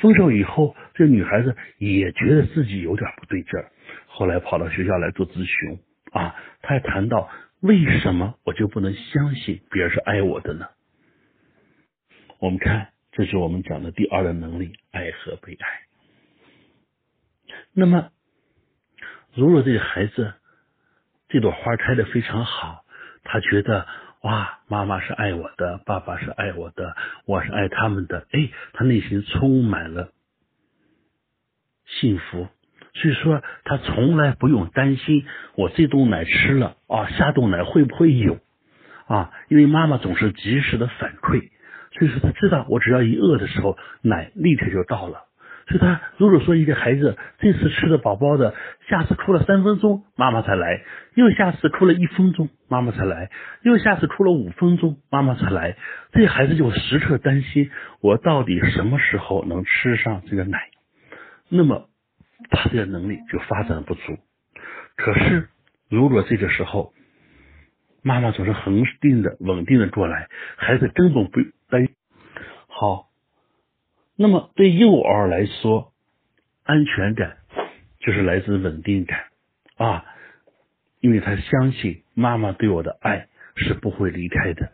[0.01, 3.71] 分手以后，这女孩子也觉得自己有点不对劲儿，
[4.07, 5.79] 后来跑到学校来做咨询
[6.11, 7.29] 啊，她还谈到
[7.61, 10.67] 为什么我就不能相信别人是爱我的呢？
[12.39, 15.67] 我们看，这是我们讲的第二个能力——爱和被爱。
[17.73, 18.11] 那么，
[19.33, 20.33] 如果这个孩子
[21.29, 22.85] 这朵花开的非常好，
[23.23, 23.87] 他觉得。
[24.21, 26.95] 哇，妈妈是爱我的，爸爸是爱我的，
[27.27, 28.25] 我是爱他们的。
[28.31, 30.11] 哎，他内心充满了
[31.85, 32.47] 幸福，
[32.95, 38.39] 所以说他从来不用担心我这顿奶吃了啊，下顿奶会不会有
[39.07, 39.31] 啊？
[39.49, 41.49] 因为妈妈总是及时的反馈，
[41.91, 45.25] 所以说他知道我只要一饿的时候，奶立刻就到了。
[45.67, 48.53] 所以他如果说一个孩子这次吃的饱饱的，
[48.87, 50.83] 下次哭了三分钟，妈妈才来；
[51.15, 53.29] 又下次哭了一分钟，妈妈才来；
[53.63, 55.75] 又下次哭了五分钟，妈妈才来。
[56.13, 60.69] 这孩子就时刻担心我到底什么时候能吃上这个奶，
[61.49, 61.89] 那么
[62.49, 64.17] 他这个能力就发展不足。
[64.95, 65.49] 可是
[65.89, 66.93] 如果这个时候
[68.01, 70.27] 妈妈总是恒定的、稳定的过来，
[70.57, 71.87] 孩子根本不担
[72.67, 73.09] 好。
[74.15, 75.91] 那么对幼儿来说，
[76.63, 77.37] 安全感
[77.99, 79.25] 就是来自稳定感
[79.75, 80.05] 啊，
[81.01, 84.71] 因为他相信妈妈对我的爱是不会离开的。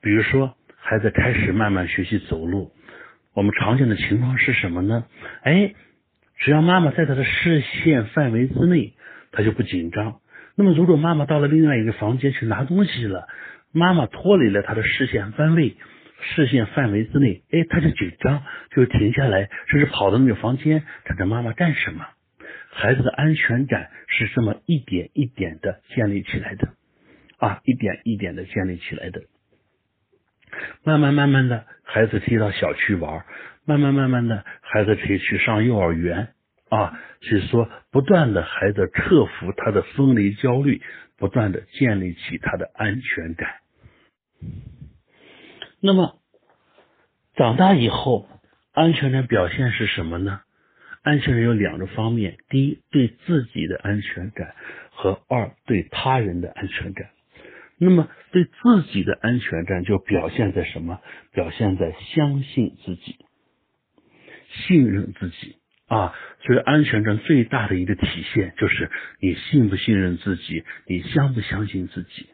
[0.00, 2.70] 比如说，孩子开始慢慢学习走路，
[3.32, 5.06] 我们常见的情况是什么呢？
[5.42, 5.74] 哎，
[6.38, 8.94] 只要妈妈在他的视线范围之内，
[9.32, 10.20] 他就不紧张。
[10.56, 13.28] 那么如果妈妈到了另外一个房间去拿东西了，
[13.72, 15.76] 妈妈脱离了他的视线范围。
[16.20, 18.42] 视线范围之内，哎，他就紧张，
[18.74, 22.04] 就停下来，甚至跑到那个房间，看着妈妈干什么。
[22.72, 26.70] 孩子的安全感是这么一点一点的建立起来的，
[27.36, 29.22] 啊，一点一点的建立起来的。
[30.82, 33.24] 慢慢慢慢的，孩子提到小区玩，
[33.68, 36.28] 慢慢慢慢的，孩子可以去上幼儿园，
[36.70, 40.80] 啊，是说不断的，孩子克服他的分离焦虑，
[41.18, 43.56] 不断的建立起他的安全感。
[45.80, 46.18] 那么，
[47.36, 48.26] 长大以后，
[48.72, 50.40] 安全感表现是什么呢？
[51.02, 54.54] 安全感有两个方面：第一，对自己的安全感；
[54.92, 57.10] 和二，对他人的安全感。
[57.76, 61.00] 那么，对自己的安全感就表现在什么？
[61.32, 63.18] 表现在相信自己、
[64.48, 65.56] 信任自己
[65.86, 66.14] 啊。
[66.40, 72.30] 所以，安全感最大的一个体现就是你信不信任自己，你相不相信自己。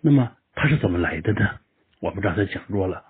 [0.00, 0.36] 那么。
[0.56, 1.58] 它是怎么来的呢？
[1.98, 3.02] 我们刚才讲过了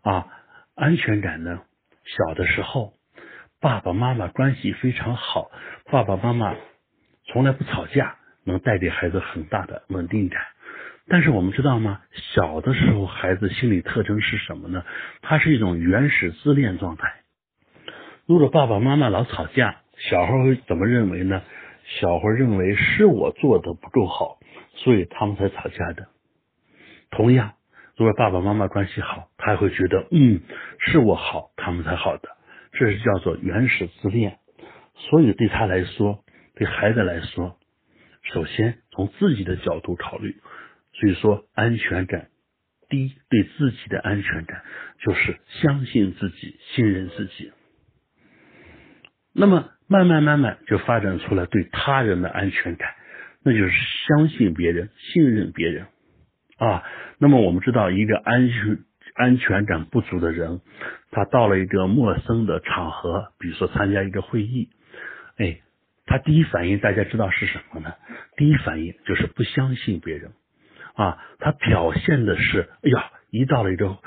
[0.00, 0.28] 啊，
[0.74, 1.60] 安全感呢，
[2.04, 2.94] 小的时候
[3.60, 5.50] 爸爸妈妈关系非常好，
[5.92, 6.56] 爸爸妈妈
[7.26, 10.40] 从来不吵架，能带给孩子很大的稳定感。
[11.08, 12.00] 但是我们知道吗？
[12.34, 14.84] 小的时候孩子心理特征是什么呢？
[15.22, 17.20] 他是一种原始自恋状态。
[18.26, 21.42] 如果爸爸妈妈老吵架，小孩会怎么认为呢？
[22.00, 24.40] 小孩认为是我做的不够好，
[24.74, 26.08] 所以他们才吵架的。
[27.10, 27.52] 同样，
[27.96, 30.40] 如果爸爸妈妈关系好，他会觉得嗯
[30.80, 32.28] 是我好，他们才好的，
[32.72, 34.38] 这是叫做原始自恋。
[34.96, 36.24] 所以对他来说，
[36.56, 37.56] 对孩子来说，
[38.22, 40.34] 首先从自己的角度考虑，
[40.98, 42.28] 所以说安全感
[42.88, 44.62] 第一，对自己的安全感
[45.04, 47.52] 就是相信自己，信任自己。
[49.32, 52.94] 那么慢慢慢慢就发展出来对他人的安全感，
[53.42, 53.72] 那就是
[54.08, 55.86] 相信别人，信任别人
[56.56, 56.82] 啊。
[57.18, 58.78] 那么我们知道，一个安全
[59.14, 60.60] 安全感不足的人，
[61.10, 64.70] 他到了一个陌生的场合，比如说参加一个会议。
[65.36, 65.60] 哎，
[66.06, 67.92] 他第一反应大家知道是什么呢？
[68.36, 70.32] 第一反应就是不相信别人
[70.96, 73.98] 啊，他表现的是，哎呀，一到了一个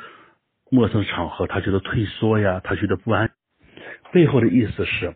[0.71, 3.31] 陌生场合，他觉得退缩呀，他觉得不安，
[4.11, 5.15] 背后的意思是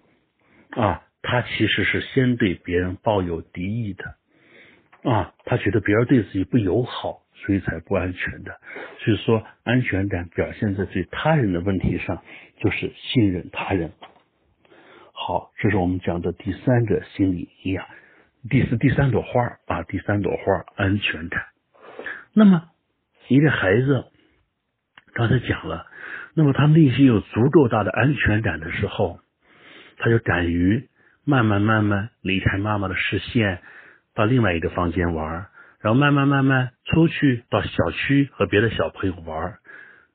[0.70, 8.60] 啊，他其实是先对别人抱有敌意的啊，他觉得别人对自己不友好，所以才不安全的。
[9.00, 12.22] 所以说，安全感表现在对他人的问题上，
[12.60, 13.92] 就是信任他人。
[15.12, 17.86] 好，这是我们讲的第三个心理营养，
[18.50, 21.53] 第四第三朵花啊，第三朵花安全感。
[22.34, 22.70] 那么
[23.28, 24.06] 一个孩子
[25.14, 25.86] 刚才讲了，
[26.34, 29.20] 那么他内心有足够大的安全感的时候，
[29.98, 30.90] 他就敢于
[31.24, 33.62] 慢慢慢慢离开妈妈的视线，
[34.16, 35.48] 到另外一个房间玩，
[35.80, 39.60] 然后慢慢慢慢出去到小区和别的小朋友玩，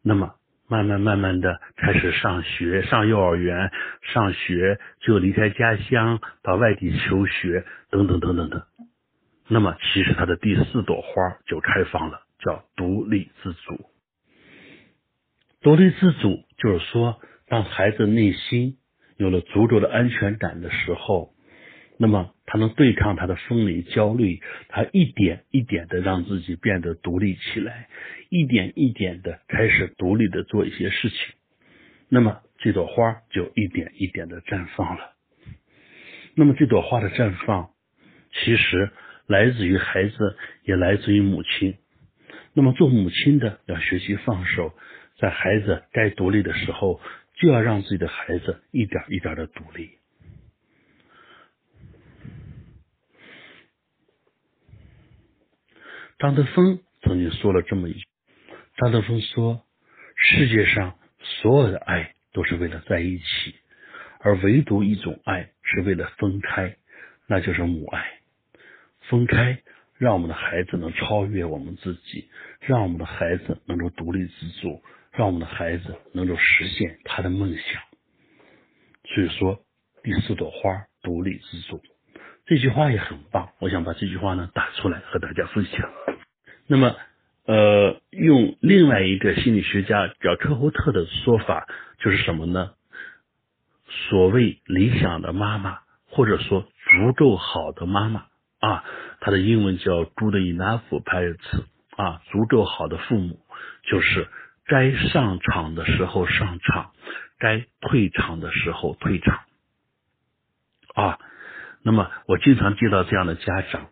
[0.03, 0.35] 那么。
[0.71, 8.63] 慢慢慢慢的开始上学，上幼儿园，上学就离开家乡到外地求学，等等等等等。
[9.49, 13.91] 那么，其实他的第四朵花就开放了，叫独立自主。
[15.61, 18.77] 独立自主就是说，当孩子内心
[19.17, 21.35] 有了足够的安全感的时候。
[22.01, 27.89] 那么他能对抗他的分离焦虑，他一点一点的让自己变得独立起来，
[28.29, 31.19] 一点一点的开始独立的做一些事情，
[32.09, 35.11] 那么这朵花就一点一点的绽放了。
[36.37, 37.71] 那么这朵花的绽放，
[38.31, 38.93] 其实
[39.29, 41.77] 来自于孩子，也来自于母亲。
[42.55, 44.73] 那么做母亲的要学习放手，
[45.19, 47.01] 在孩子该独立的时候，
[47.37, 49.91] 就要让自己的孩子一点一点的独立。
[56.19, 58.05] 张德芬曾经说了这么一句
[58.79, 59.63] ：“张德芬说，
[60.17, 63.55] 世界上所有的爱都是为了在一起，
[64.21, 66.77] 而唯独一种爱是为了分开，
[67.29, 68.18] 那就是母爱。
[69.09, 69.59] 分开，
[69.97, 72.29] 让我们的孩子能超越我们自己，
[72.61, 77.83] 让我们的孩子能够独立自主，让我们的孩子能够实现他的梦想。
[79.05, 79.61] 所以说，
[80.03, 81.81] 第四朵花，独立自主。”
[82.47, 85.91] 这句话也很棒，我想把这句话呢打出来和大家分享。
[86.67, 86.97] 那么，
[87.45, 91.67] 呃，用另外一个心理学家叫科胡特的说法，
[91.99, 92.73] 就是什么呢？
[94.09, 98.27] 所谓理想的妈妈，或者说足够好的妈妈
[98.61, 98.85] 啊，
[99.21, 101.65] 它的英文叫 good enough parents
[101.97, 103.41] 啊，足够好的父母，
[103.85, 104.29] 就是
[104.67, 106.93] 该上场的时候上场，
[107.39, 109.41] 该退场的时候退场
[110.95, 111.19] 啊。
[111.83, 113.89] 那么，我经常接到这样的家长，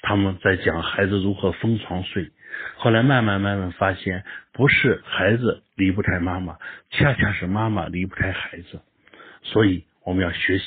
[0.00, 2.32] 他们在讲孩子如何疯床睡。
[2.76, 6.56] 后来慢慢慢慢发现，不是孩子离不开妈妈，
[6.90, 8.80] 恰恰是妈妈离不开孩子。
[9.42, 10.64] 所以我们要学习，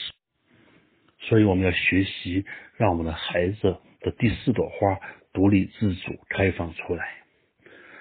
[1.23, 2.45] 所以我们要学习，
[2.77, 4.99] 让我们的孩子的第四朵花
[5.33, 7.03] 独立自主开放出来。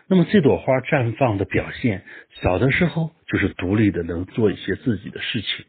[0.08, 2.04] 那么这朵花绽放的表现，
[2.42, 5.64] 小的时候就是独立的，能做一些自己的事情。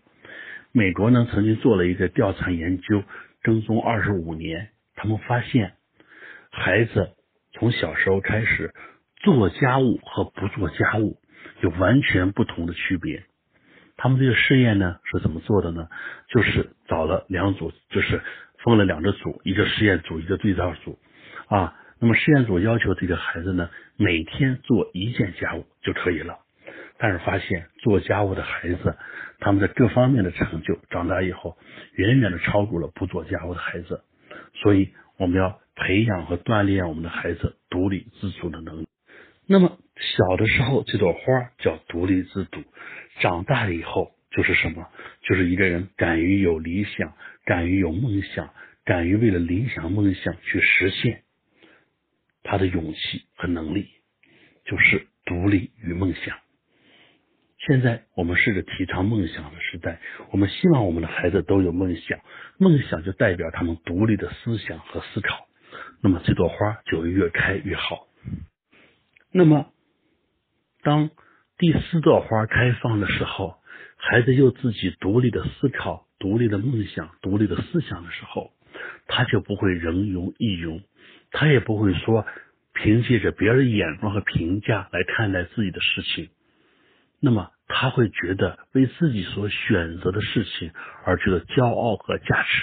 [0.72, 3.04] 美国呢曾经做了一个调查研究，
[3.42, 5.74] 跟踪二十五年，他们发现
[6.50, 7.12] 孩子
[7.54, 8.74] 从小时候开始
[9.22, 11.18] 做家务和不做家务
[11.62, 13.24] 有完全不同的区别。
[13.96, 15.88] 他们这个试验呢是怎么做的呢？
[16.28, 18.22] 就是找了两组，就是
[18.64, 21.00] 分了两个组，一个实验组，一个对照组
[21.48, 21.74] 啊。
[22.00, 26.38] 那么实验组要求这个孩子呢每天做一件家务就可以了。
[27.00, 28.96] 但是发现做家务的孩子，
[29.40, 31.58] 他们在各方面的成就，长大以后
[31.94, 34.04] 远远的超过了不做家务的孩子。
[34.62, 38.88] 所以我们要培养和锻炼我们的孩子独立自主的能力。
[39.48, 41.20] 那么小的时候这朵花
[41.58, 42.62] 叫独立自主，
[43.20, 44.90] 长大了以后就是什么？
[45.22, 47.14] 就是一个人敢于有理想，
[47.46, 51.24] 敢于有梦想，敢于为了理想梦想去实现
[52.42, 53.88] 他的勇气和能力，
[54.66, 56.38] 就是独立与梦想。
[57.66, 62.20] 现在我们是个提倡梦想的时代，我们希望我们的孩子都有梦想，
[62.58, 65.48] 梦想就代表他们独立的思想和思考，
[66.02, 68.08] 那么这朵花就越开越好。
[69.32, 69.72] 那么
[70.82, 71.12] 当
[71.58, 73.56] 第四朵花开放的时候，
[74.06, 78.52] 孩子有自己独立的思考、独立的梦想、独立的思想的时候，
[79.08, 80.84] 他就不会人云亦云，
[81.32, 82.26] 他也不会说
[82.74, 86.28] 凭借着别人的眼光和评价来看待自己的事情。
[87.22, 90.72] 那么他会觉得为自己所选择的事情
[91.06, 92.62] 而觉得骄傲和价值。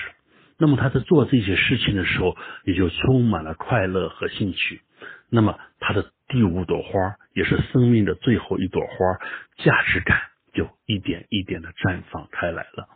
[0.58, 4.82] 那么他在做这些事情的时候，也就充满了快乐和兴趣。
[5.30, 10.20] 那么他的第五朵花，也是生命的最后一朵花，价值感
[10.52, 12.88] 就一点一点的绽放开来了。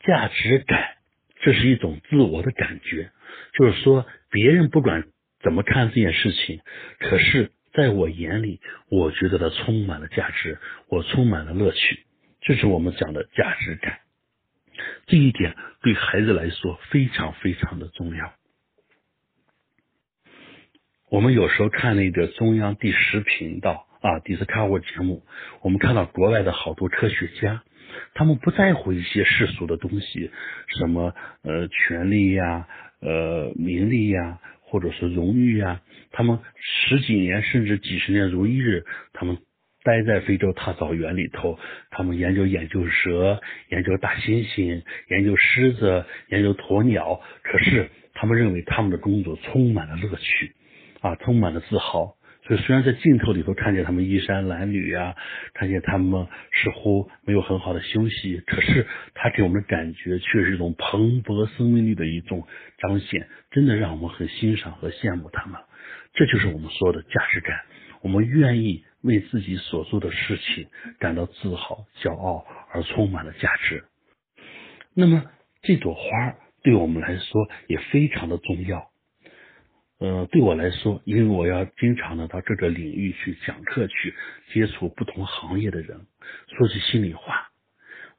[0.00, 0.96] 价值感，
[1.40, 3.10] 这是一种自我的感觉，
[3.58, 5.04] 就是说别人不管
[5.42, 6.60] 怎么看这件事情，
[6.98, 7.50] 可是。
[7.74, 12.06] 在我眼里，我觉得它充满了价值，我充满了乐趣，
[12.42, 13.98] 这是我们讲的价值感。
[15.08, 18.32] 这一点对孩子来说非常非常的重要。
[21.10, 25.22] 我们有时候看那个中央第十频道啊，Discovery 节目，
[25.62, 27.62] 我们看到国外的好多科学家，
[28.12, 30.30] 他们不在乎一些世俗的东西，
[30.78, 32.68] 什么呃权利呀，
[33.00, 34.40] 呃名利呀。
[34.66, 39.38] 或者是荣誉啊，他们十几年甚至几十年如一日，他们
[39.84, 47.20] 待在非洲大草原里头，他们研究研究蛇，研究大猩猩，研究狮子，研究鸵鸟。
[47.44, 50.56] 可是他们认为他们的工作充满了乐趣，
[51.00, 52.16] 啊，充满了自豪。
[52.46, 55.16] 所以，虽然在镜头里头看见他们衣衫褴褛啊，
[55.54, 62.46] 看见他们似乎没有很好的休息，可是他给我们的感觉却是一种蓬勃生命力的一种
[62.78, 65.58] 彰显，真的让我们很欣赏和羡慕他们。
[66.12, 67.62] 这就是我们说的价值感，
[68.02, 70.66] 我们愿意为自己所做的事情
[70.98, 73.84] 感到自豪、骄傲而充满了价值。
[74.92, 75.24] 那么，
[75.62, 78.90] 这朵花对我们来说也非常的重要。
[79.98, 84.14] 呃，对我来说，因为我要经常的到这个领域去讲课，去
[84.52, 86.06] 接触不同行业的人。
[86.48, 87.48] 说句心里话，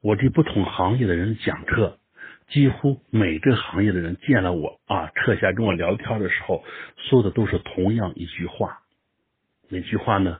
[0.01, 1.99] 我对不同行业的人讲课，
[2.47, 6.63] 几乎每个行业的人见了我啊，课下跟我聊天的时候，
[6.97, 8.79] 说的都是同样一句话。
[9.69, 10.39] 哪句话呢？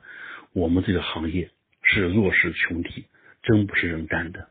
[0.53, 1.49] 我们这个行业
[1.81, 3.07] 是弱势群体，
[3.43, 4.47] 真不是人干的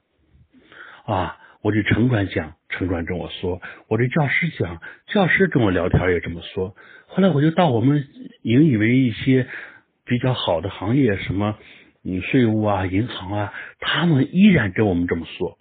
[1.07, 1.39] 啊。
[1.63, 6.77] 我对城管讲，城管跟我说；我对教师讲，教师跟我聊天也这么说。
[7.07, 8.05] 后来我就到我们
[8.43, 9.47] 引以为一些
[10.05, 11.59] 比较好的行业，什么
[12.05, 15.59] 嗯税务啊、银行啊，他们依然跟我们这么说。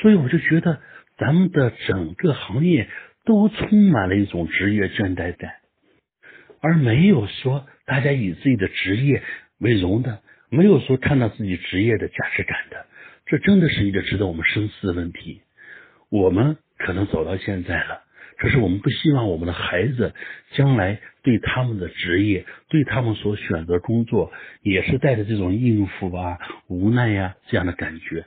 [0.00, 0.80] 所以我就觉得
[1.18, 2.88] 咱们的整个行业
[3.24, 5.52] 都充满了一种职业倦怠感，
[6.60, 9.22] 而没有说大家以自己的职业
[9.58, 12.86] 为荣的，没有说看到自己职业的价值感的。
[13.26, 15.42] 这真的是一个值得我们深思的问题。
[16.12, 18.02] 我们可能走到现在了，
[18.36, 20.14] 可是我们不希望我们的孩子
[20.50, 28.26] 将来对他们的职业、对他们所选择工作，也是带着这种应付啊、无奈呀这样的感觉。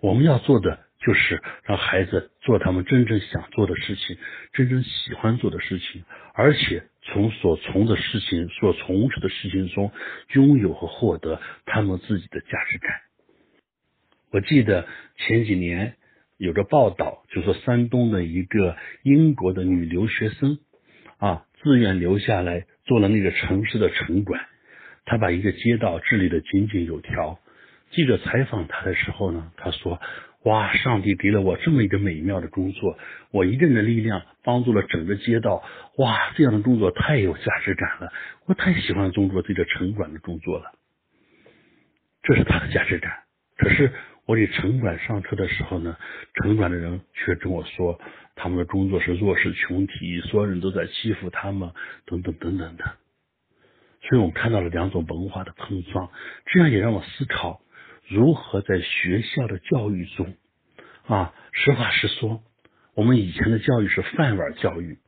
[0.00, 4.18] 我们要做的就是让孩子做他们真正想做的事情，
[4.52, 9.92] 真正喜欢做的事情，而且从所从的事情、所从事的事情中，
[10.34, 12.90] 拥有和获得他们自己的价值感。
[14.30, 15.96] 我记得前几年
[16.36, 20.58] 有个报道，就说山东的一个英国的女留学生
[21.18, 24.44] 啊，自愿留下来做了那个城市的城管，
[25.04, 27.38] 她把一个街道治理的井井有条。
[27.92, 30.00] 记者采访她的时候呢，她说
[30.42, 32.98] ：“哇，上帝给了我这么一个美妙的工作，
[33.30, 35.62] 我一个人的力量帮助了整个街道，
[35.98, 38.12] 哇，这样的工作太有价值感了，
[38.46, 40.72] 我太喜欢中国这个城管的工作了。”
[42.24, 43.12] 这是她的价值感。
[43.56, 43.92] 可是。
[44.26, 45.98] 我给城管上车的时候呢，
[46.34, 48.00] 城管的人却跟我说，
[48.34, 51.72] 他们的工作是弱势群体，所有人都在欺负他们，
[52.06, 52.84] 等等等等的。
[54.00, 56.10] 所以我们看到了两种文化的碰撞，
[56.46, 57.60] 这样也让我思考
[58.08, 60.34] 如何在学校的教育中，
[61.06, 62.42] 啊，实话实说，
[62.94, 64.98] 我们以前的教育是饭碗教育，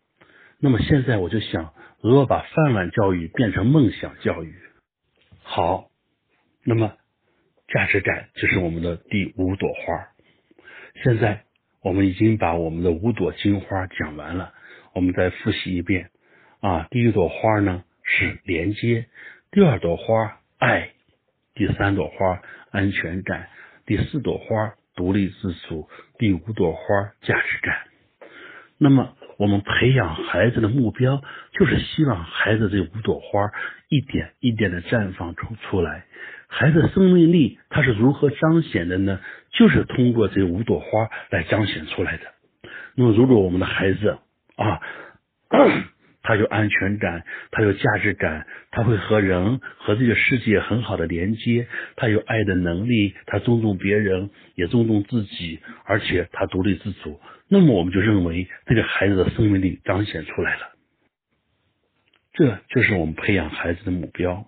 [0.61, 1.73] 那么现在我就想，
[2.03, 4.55] 如何把饭碗教育变成梦想教育？
[5.43, 5.89] 好，
[6.65, 6.93] 那么。
[7.69, 10.09] 价值感就是我们的第五朵花。
[11.03, 11.43] 现在
[11.83, 14.53] 我们已经把我们的五朵金花讲完了，
[14.95, 16.11] 我们再复习一遍
[16.61, 16.87] 啊。
[16.91, 19.07] 第一朵花呢是连接，
[19.51, 20.91] 第二朵花爱，
[21.55, 22.41] 第三朵花
[22.71, 23.49] 安全感，
[23.85, 25.89] 第四朵花独立自主，
[26.19, 26.81] 第五朵花
[27.21, 27.77] 价值感。
[28.79, 33.51] 那么我们培养孩子的目标就是希望孩子这五朵花
[33.89, 36.06] 一点一点的绽放出出来。
[36.49, 39.21] 孩子生命力它是如何彰显的呢？
[39.53, 42.25] 就是通过这五朵花来彰显出来的。
[42.95, 44.19] 那么，如果我们的孩子
[44.57, 44.81] 啊，
[46.23, 57.21] 他有安全感，他有价值感，他会和人和这个世界很好的连接，他有爱的能力，他尊重别人，也尊重自己，而且他独立自主。
[57.49, 60.73] 那么我们就认为这个孩子的生命力彰显出来了。
[62.33, 64.47] 这就是我们培养孩子的目标。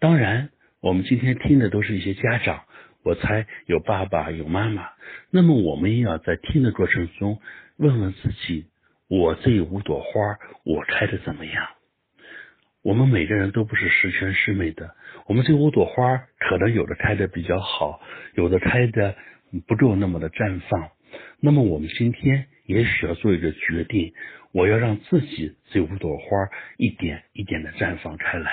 [0.00, 0.50] 当然，
[0.80, 2.62] 我们今天听的都是一些家长，
[3.02, 4.88] 我猜有爸爸有妈妈。
[5.30, 7.38] 那么我们也要在听的过程中
[7.76, 8.66] 问问自己：
[9.06, 11.68] 我这五朵花，我开的怎么样？
[12.80, 14.94] 我们每个人都不是十全十美的，
[15.26, 18.00] 我们这五朵花可能有的开的比较好，
[18.34, 19.14] 有的开的
[19.66, 20.88] 不够那么的绽放。
[21.40, 24.14] 那么我们今天也许要做一个决定。
[24.52, 28.50] 我要让自己这五朵花一点一点的绽放开来，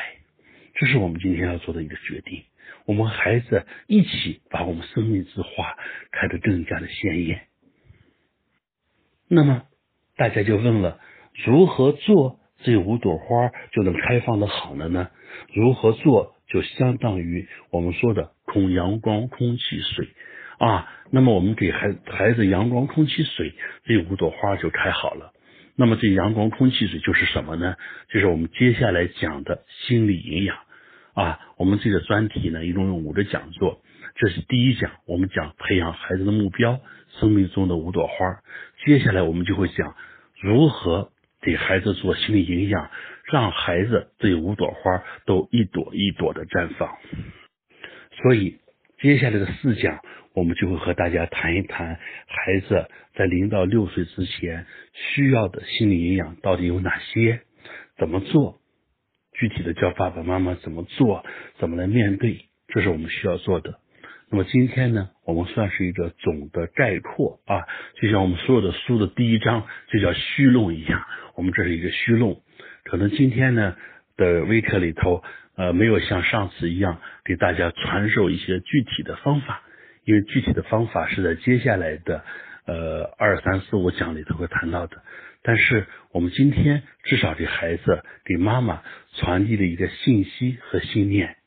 [0.80, 2.44] 这是我们今天要做的一个决定。
[2.86, 5.76] 我们孩子一起把我们生命之花
[6.12, 7.48] 开得更加的鲜艳。
[9.28, 9.64] 那么
[10.16, 11.00] 大家就问了，
[11.46, 15.10] 如何做这五朵花就能开放的好了呢？
[15.54, 20.08] 如何做就相当于我们说的空阳光、空气、水
[20.60, 20.94] 啊。
[21.12, 23.54] 那么我们给孩孩子阳光、空气、水，
[23.84, 25.34] 这五朵花就开好了。
[25.76, 27.76] 那么这阳光、空气、水就是什么呢？
[28.10, 30.58] 就是我们接下来讲的心理营养
[31.18, 31.40] 啊。
[31.58, 33.82] 我们这个专题呢，一共有五个讲座，
[34.16, 36.80] 这是第一讲，我们讲培养孩子的目标，
[37.20, 38.16] 生命中的五朵花。
[38.86, 39.96] 接下来我们就会讲
[40.40, 41.12] 如何
[41.42, 42.92] 给孩子做心理营养，
[43.32, 46.96] 让孩子这五朵花都一朵一朵的绽放。
[48.22, 48.60] 所以
[49.02, 50.00] 接下来的四讲。
[50.38, 51.98] 我们就会和大家谈一谈
[52.28, 57.42] 孩子在零到六岁之前需要的心理营养到底有哪些，
[57.98, 58.60] 怎么做，
[59.40, 61.24] 具体的教爸爸妈妈怎么做，
[61.60, 63.80] 怎么来面对，这是我们需要做的。
[64.30, 67.64] 那么今天呢，我们算是一个总的概括啊，
[68.02, 71.02] 就像我们所有的书的第一章就叫虚论一样，
[71.36, 72.36] 我们这是一个虚论。
[72.84, 73.76] 可能今天呢
[74.18, 75.24] 的微课里头，
[75.56, 79.62] 呃，没有像上次一样给大家传授一些具体的方法。
[80.04, 82.24] 因为具体的方法是在接下来的
[82.68, 85.02] 呃二三四五讲里头会谈到的，
[85.42, 88.84] 但是我们今天至少给孩子给妈妈
[89.16, 91.38] 传递的一个信息和信念，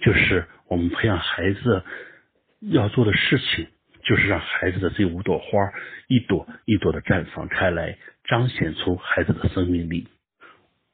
[0.00, 1.82] 就是我们培养孩子
[2.60, 3.66] 要做的事情，
[4.04, 5.46] 就是让孩子的这五朵花
[6.06, 10.06] 一朵一朵的绽放开来，彰显出孩子的生命力。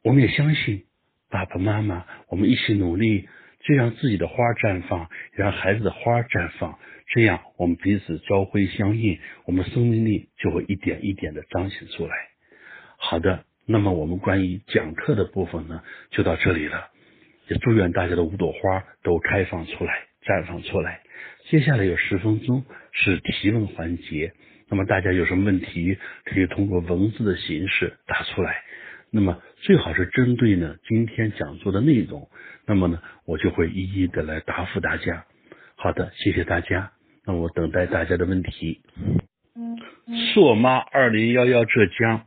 [0.02, 0.84] 我们也相信
[1.30, 3.28] 爸爸妈妈，我们一起努力，
[3.64, 6.78] 就让自己的花绽放，让孩子的花绽放。
[7.08, 12.14] 这样，我们彼此交辉相映，我们生命力就会一点一点的彰显出来。
[12.96, 16.88] 好的，那么我们关于讲课的部分呢，就到这里了。
[17.48, 21.02] 也祝愿大家的五朵花都开放出来，绽放出来。
[21.50, 24.32] 接下来有十分钟是提问环节，
[24.70, 28.62] 那么大家有什么问题，可以通过文字的形式打出来。
[29.10, 32.28] 那么最好是针对呢今天讲座的内容，
[32.66, 35.24] 那么呢我就会一一的来答复大家。
[35.76, 36.92] 好的，谢谢大家。
[37.26, 38.80] 那我等待大家的问题。
[40.32, 42.26] 硕妈二零幺幺浙江，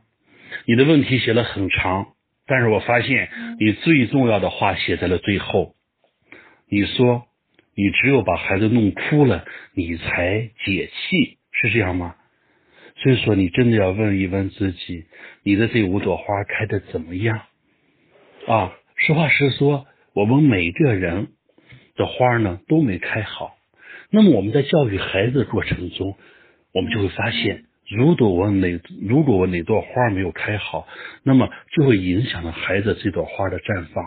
[0.66, 2.14] 你的问题写了很长，
[2.46, 5.74] 但是我发现你最重要的话写在了最后。
[6.68, 7.26] 你说
[7.74, 12.14] 你只有把孩子弄哭了，你才解气，是这样吗？
[12.96, 15.04] 所以说你真的要问一问自己，
[15.42, 17.42] 你的这五朵花开的怎么样？
[18.46, 21.28] 啊，实话实说，我们每个人。
[21.98, 23.56] 的花呢都没开好，
[24.12, 26.14] 那么我们在教育孩子的过程中，
[26.72, 30.86] 我们就会发现，如果我哪如果我哪朵花没有开好，
[31.24, 34.04] 那么就会影响了孩子这朵花的绽放。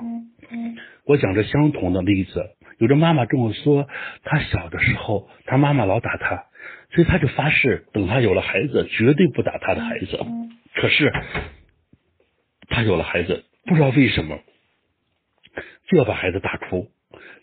[1.05, 3.89] 我讲着相同的例子，有的妈妈跟我说，
[4.23, 6.45] 她小的时候，她妈妈老打她，
[6.93, 10.17] 所以她就发誓，等她有了孩子，绝对不打她的孩子。
[10.75, 11.11] 可是，
[12.69, 14.39] 她有了孩子，不知道为什么，
[15.91, 16.89] 就要把孩子打哭。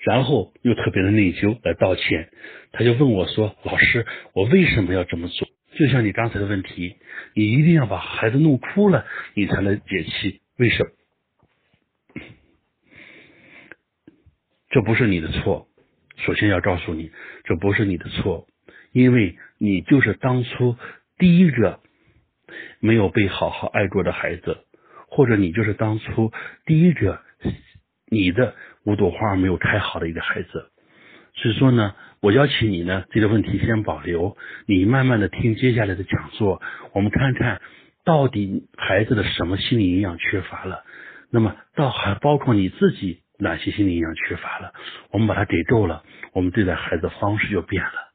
[0.00, 2.30] 然后又特别的内疚来道歉，
[2.72, 5.46] 他就问我说：“老师，我为什么要这么做？”
[5.78, 6.96] 就像你刚才的问题，
[7.34, 10.40] 你一定要把孩子弄哭了，你才能解气。
[10.56, 10.90] 为什么？
[14.70, 15.68] 这不是你的错。
[16.16, 17.10] 首先要告诉你，
[17.44, 18.46] 这不是你的错，
[18.92, 20.76] 因为你就是当初
[21.18, 21.80] 第一个
[22.80, 24.64] 没有被好好爱过的孩子，
[25.08, 26.32] 或者你就是当初
[26.64, 27.20] 第一个
[28.10, 28.54] 你的。
[28.84, 30.70] 五朵花没有开好的一个孩子，
[31.34, 34.34] 所以说呢，我邀请你呢，这个问题先保留，
[34.64, 36.62] 你慢慢的听接下来的讲座，
[36.94, 37.60] 我们看看
[38.06, 40.84] 到底孩子的什么心理营养缺乏了，
[41.30, 44.72] 那么到还包括你自己哪些心理营养缺乏了，
[45.10, 46.02] 我们把它给够了，
[46.32, 48.07] 我们对待孩子方式就变了。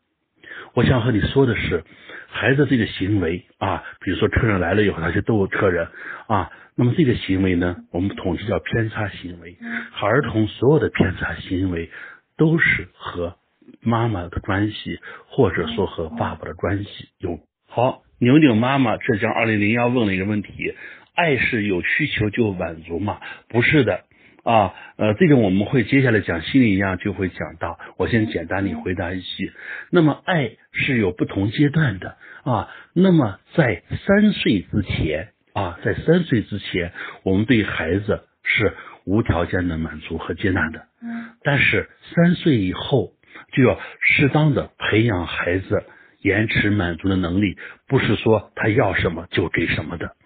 [0.76, 1.84] 我想和你说的是，
[2.30, 5.88] 孩子这个行为啊，比如说客人来了以后，他去逗客人
[6.26, 9.56] 啊，那么这个行为呢，我们统计叫偏差行为。
[10.02, 11.92] 儿童所有的偏差行为
[12.38, 13.36] 都是和
[13.82, 17.40] 妈妈的关系，或者说和爸爸的关系有。
[17.68, 20.74] 好，牛牛妈妈浙江二零零幺问了一个问题：
[21.14, 23.20] 爱是有需求就满足吗？
[23.48, 24.06] 不是的。
[24.44, 29.54] 啊，呃，这个我们会接下来讲心理营养就会讲到，我先简单的回答一些。
[29.90, 36.92] 那么爱是有不同阶段的啊，那么在三岁之前啊，在三岁之前，
[37.24, 38.74] 我们对孩子是
[39.06, 40.88] 无条件的满足和接纳的。
[41.02, 41.30] 嗯。
[41.42, 43.14] 但是三岁以后
[43.54, 45.84] 就要适当的培养孩子
[46.22, 50.18] 延迟满足的能力，不是说他要什么就给什么的。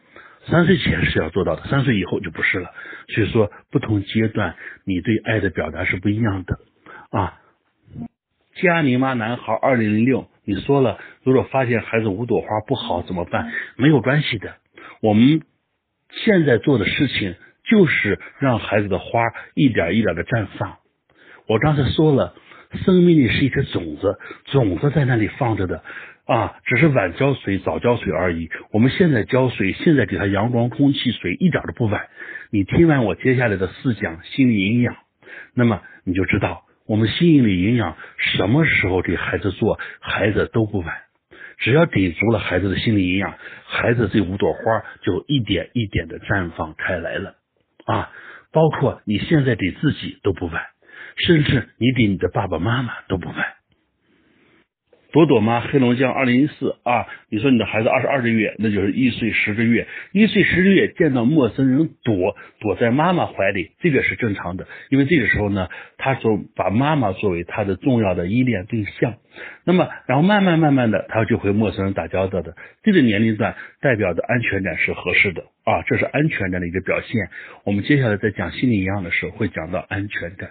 [0.49, 2.71] 三岁前是要做到的，三岁以后就不是了。
[3.09, 6.59] 所以说，不同阶段你对爱的表达是不一样的
[7.11, 7.39] 啊。
[8.55, 13.51] 佳宁妈男孩二零零六，你说了，如果发现孩子五朵花不好怎么办？
[13.75, 14.55] 没有关系的，
[15.01, 15.41] 我们
[16.09, 17.35] 现在做的事情
[17.69, 19.21] 就是让孩子的花
[19.53, 20.77] 一点一点的绽放。
[21.45, 22.33] 我刚才说了，
[22.85, 25.83] 生命力是一颗种子，种子在那里放着的。
[26.27, 28.49] 啊，只是晚浇水、早浇水而已。
[28.71, 32.07] 我们现在浇水，现在给他阳光、空气、水，一点都不晚。
[32.51, 34.97] 你听完我接下来的四讲心理营养，
[35.55, 40.97] 那么你就知道，我们心理营养什么时候给孩子做，孩子都不晚。
[41.59, 43.33] 只要给足了孩子的心理营养，
[43.65, 47.35] 孩子这五朵花就一点一点的绽放开来了。
[47.85, 48.11] 啊，
[48.51, 50.61] 包括你现在给自己都不晚，
[51.15, 53.56] 甚至你给你的爸爸妈妈都不晚。
[55.11, 59.87] 朵朵妈，黑龙江二零一四啊，你说你的孩子二十二个月，那就是一岁十个月。
[60.11, 69.15] 一岁十个月见到陌生人躲，躲在妈妈怀里，这个是正常的，因为这个时候呢，他说把妈妈作为他的重要的依恋对象。
[69.63, 72.55] 那么，然后慢慢慢慢的，他就和陌生人打交道的。
[72.83, 77.29] 这个年龄段代表的安全感是合适的啊，这是安全感的一个表现。
[77.63, 80.49] 我们接下来在讲心理营养的时候会讲到安全感。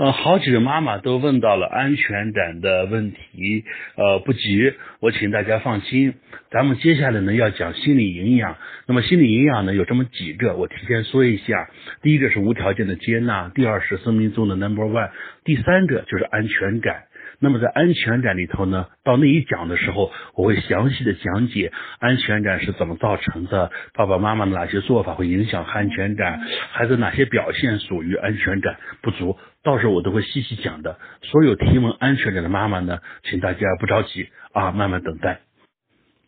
[0.00, 3.64] 呃，好几个妈妈都问到了安全感的问题，
[3.96, 6.14] 呃，不急，我请大家放心，
[6.50, 8.56] 咱们接下来呢要讲心理营养。
[8.86, 11.68] 那么心理营养呢有这么几个，我提前说一下，
[12.00, 15.10] 第一个是无条件的接纳，第二是生命中的 number one，
[15.44, 17.02] 第三个就是安全感。
[17.42, 26.38] 那么在安全感里头呢，到那一讲的时候，我会详细的讲解安全感是怎么造成的，爸爸妈妈的哪些做法会影响安全感，
[26.72, 30.98] 孩子哪些表现属于安全感不足，到时候我都会细细讲的。
[31.22, 35.40] 所有提问安全感的妈妈呢，请大家不着急啊，慢慢等待。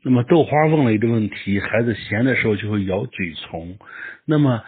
[0.02, 3.78] 那么豆花问了一个问题，孩子闲的时候就会咬嘴唇，
[4.24, 4.64] 那么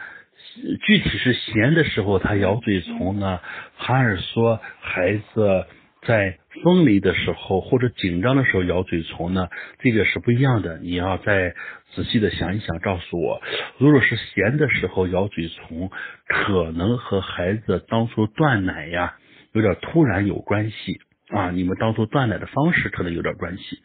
[0.86, 3.40] 具体是闲的时候他咬嘴唇呢，
[3.76, 5.64] 还是说孩子？
[6.06, 9.48] 在分离的时候或者紧张的时候咬嘴唇呢，
[9.80, 10.78] 这个是不一样的。
[10.78, 11.54] 你要再
[11.94, 13.42] 仔细的想一想，告诉我，
[13.78, 15.90] 如果是闲的时候咬嘴唇，
[16.26, 19.16] 可能和孩子当初断奶呀
[19.52, 21.50] 有点突然有关系啊。
[21.50, 23.78] 你们当初断奶的方式可能有点关系。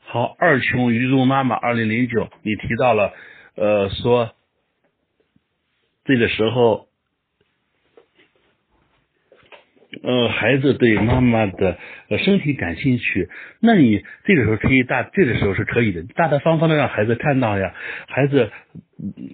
[0.00, 3.12] 好，二琼鱼肉妈妈二零零九，你提到了
[3.54, 4.34] 呃说
[6.04, 6.89] 这个时候。
[10.02, 11.76] 呃，孩子对妈妈的
[12.08, 13.28] 呃身体感兴趣，
[13.60, 17.74] 那你这个时候可以大，这个时候是可以的，大大方方的让孩子看到呀。
[18.08, 18.50] 孩子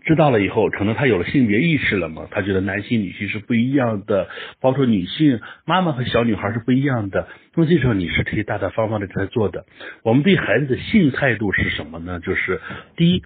[0.05, 4.29] 知道了以后，可能他有了性别意识了嘛，他觉得男性女性是不一样的，
[4.61, 7.29] 包括女性妈妈和小女孩是不一样的。
[7.55, 9.67] 那么这时候你是可以大大方方的给他做的。
[10.03, 12.19] 我们对孩子的性态度是什么呢？
[12.19, 12.61] 就是
[12.97, 13.23] 第一，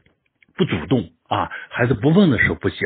[0.59, 2.79] 不主动啊，孩子不问的时候不讲。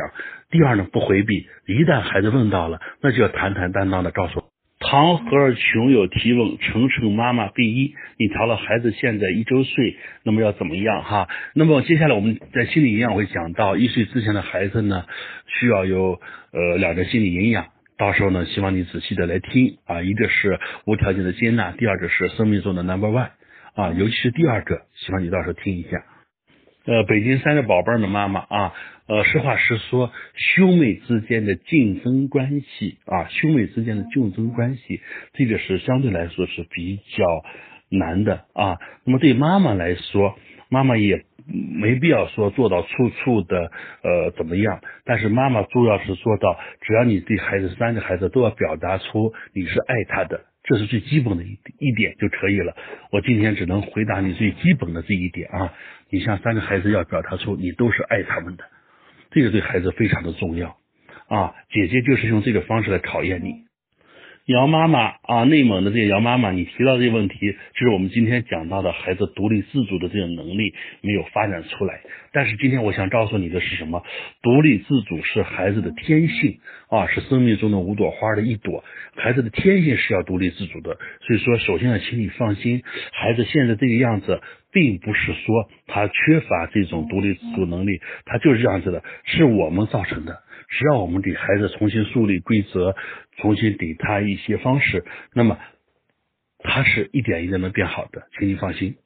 [0.51, 1.49] 第二呢，不回避。
[1.67, 4.43] 一旦孩子问到了，那就要坦坦荡荡的告诉。
[4.87, 11.28] 唐和儿穷有提问：程程妈妈 B 一，你调了孩子现在一周岁，那么要怎么样哈？
[11.55, 15.07] 那么接下来我们在心理营养会讲到，一岁之前的孩子呢，
[15.47, 16.20] 需要有
[16.53, 20.03] 呃两个心理营养，到时候呢，希望你仔细的来听啊。
[20.03, 23.30] 一个是无条件的接纳，第二个是生命中的 Number One
[23.74, 26.05] 啊，尤其是第二个，希望你到时候听一下。
[26.87, 28.74] 呃，北京三个宝贝儿的妈妈啊，
[29.07, 35.01] 呃，实话实说，兄妹之间的竞争关系啊，兄妹之间的竞争关系，
[35.35, 37.25] 这个是相对来说是比较
[37.91, 38.79] 难的啊。
[39.05, 40.39] 那么对妈妈来说，
[40.71, 43.71] 妈妈也没必要说做到处处的
[44.03, 50.47] 呃怎么样，但是妈妈主要是做到，只要你对孩子三个孩子都要表达出你是爱他的。
[50.67, 52.75] 这是最基本的一一点就可以了。
[53.13, 55.75] 我今天只能回答你最基本的这一点啊。
[56.09, 58.65] 你像三个孩子要表达出你都是爱他们的，
[59.35, 60.76] 这个对孩子非常的重要
[61.28, 61.53] 啊。
[61.70, 63.64] 姐姐就是用这个方式来考验你。
[64.47, 72.03] 姚妈妈啊，内蒙的这个姚妈妈，你提到这个问题，就是我们今天讲到的孩子独立自主的这种能力没有发展出来。
[72.30, 74.03] 但是今天我想告诉你的是什么？
[74.43, 76.59] 独立自主是孩子的天性
[76.91, 78.85] 啊，是生命中的五朵花的一朵。
[79.16, 80.99] 孩子的天性是要独立自主的。
[81.26, 82.82] 所以说，首先要请你放心，
[83.12, 84.43] 孩子现在这个样子，
[84.75, 90.43] 并不是说他缺乏这种独立自主能力，他就是这样子的，是我们造成的。
[90.68, 92.97] 只要我们给孩子重新树立规则，
[93.37, 95.59] 重新给他一些方式，那么
[96.59, 98.97] 他是一点一点能变好的，请你放心。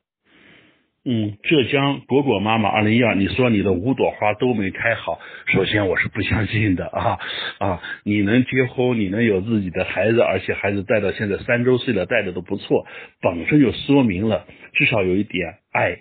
[1.04, 7.18] 嗯，浙江果果妈妈二零一二，你说你的五朵花都没开好，首先我是不相信的啊
[7.58, 7.80] 啊！
[8.04, 12.84] 你能结婚，你能有自己的孩子，而且孩子带到现在三周岁了，带的都不错，
[13.22, 15.98] 本身就说明了至少有一点爱。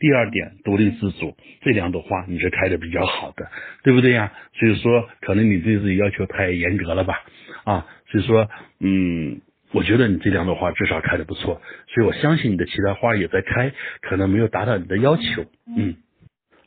[0.00, 3.50] 第二点，独立自主，这两朵花你是开的比较好的，
[3.82, 4.32] 对不对呀？
[4.54, 7.22] 所以说，可能你对自己要求太严格了吧？
[7.64, 8.48] 啊，所以说，
[8.80, 9.40] 嗯，
[9.72, 15.44] 我觉得你这两朵花至少开的不错，所以我相信你的其他花也在开，可能没有达到你的要求。
[15.76, 15.96] 嗯，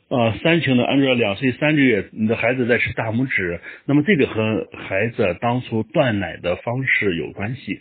[0.08, 7.80] 呃，三情的按照两岁三个月，你的孩子在吃大拇指，那么这个和孩子当初断奶的方式有关系。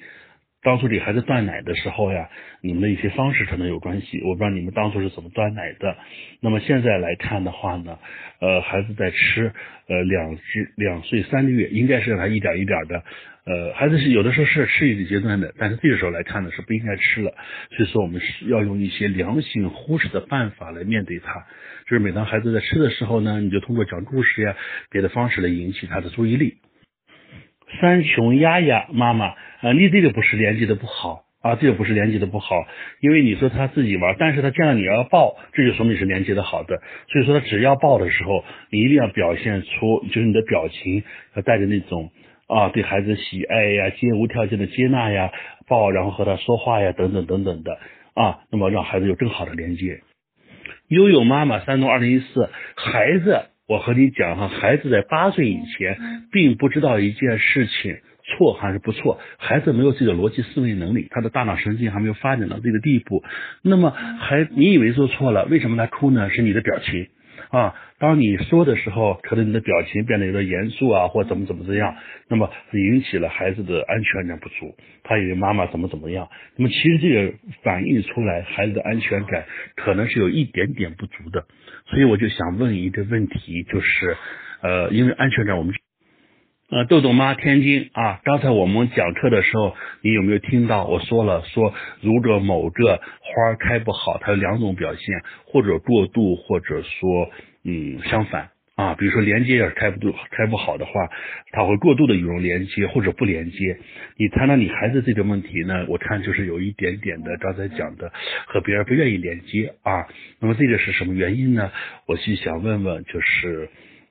[0.64, 2.30] 当初给孩子断奶的时候呀，
[2.62, 4.22] 你们的一些方式可能有关系。
[4.24, 5.98] 我不知道你们当初是怎么断奶的。
[6.40, 7.98] 那么现在来看的话呢，
[8.40, 9.52] 呃，孩子在吃，
[9.88, 10.44] 呃，两岁
[10.76, 13.04] 两岁三个月，应该是让他一点一点的，
[13.44, 17.34] 呃，孩子是有的时候是吃一个阶段的，但是这个时候来看呢是不应该吃了。
[17.76, 21.48] 所以说我们是要用一些良性忽视的办法来面对他。
[21.86, 24.56] 就是每当孩子在吃的时候呢，你就通过讲故事呀，
[24.92, 26.58] 别的方式来引起他的注意力。
[27.80, 29.28] 三穷丫丫妈妈
[29.62, 32.56] 啊，你这个不是连接的不好啊，这个不是连接的不好，
[33.00, 36.82] 因为你说他自己玩，但是他见到你要抱，这就说明是连接的好的。
[37.08, 41.04] 所以说他只要抱的时候，你一定要表现出就是你的表情
[41.36, 42.12] 要带着那种
[42.56, 45.32] 啊对孩子喜爱呀、接无条件的接纳呀、
[45.68, 47.80] 抱然后和他说话呀等等等等的
[48.14, 50.02] 啊，那么让孩子有更好的连接。
[50.88, 53.46] 悠悠妈妈山东二零一四孩子。
[53.68, 55.98] 我和你讲哈，孩子在八岁以前，
[56.30, 63.24] 并不知道一件事情错还是不错，孩子没有自己的逻辑思维能力，他的大脑神经还没有发展到这个地步。
[63.62, 66.30] 那么，还你以为做错了，为什么他哭呢？
[66.30, 67.08] 是你的表情。
[67.52, 71.96] 啊，当你说的时候，可能你的表情变得有点严肃啊，或怎么怎么怎样，
[72.30, 76.30] 那么引起了孩子的安全感不足，他以为妈妈怎么怎么样。
[76.56, 79.46] 那么其实这个反映出来，孩子的安全感
[79.76, 81.46] 可能是有一点点不足的。
[81.88, 84.16] 所以我就想问一个问题，就是
[84.62, 85.74] 呃，因为安全感，我们
[86.72, 97.30] 呃豆豆妈天津啊，刚才我们讲课的时候，你有没有听到我说了说，如果某个花开不好，它有两种表现，或者过度，或者说
[97.66, 101.10] 嗯相反啊，比如说连接要是开不开不好的话，
[101.52, 103.78] 它会过度的与人连接或者不连接。
[104.16, 108.14] 你谈到你孩子这个问题呢，我看就是有一点点的刚才讲的
[108.48, 110.08] 和别人不愿意连接啊，
[110.40, 111.70] 那么这个是什么原因呢？
[112.08, 113.68] 我是想问问，就是。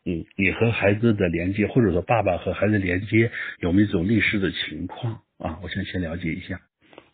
[0.06, 3.30] 嗯，你和孩子的连接，或者说爸爸和孩子连接，
[3.60, 5.58] 有没有一种类似的情况啊？
[5.62, 6.58] 我想先了解一下。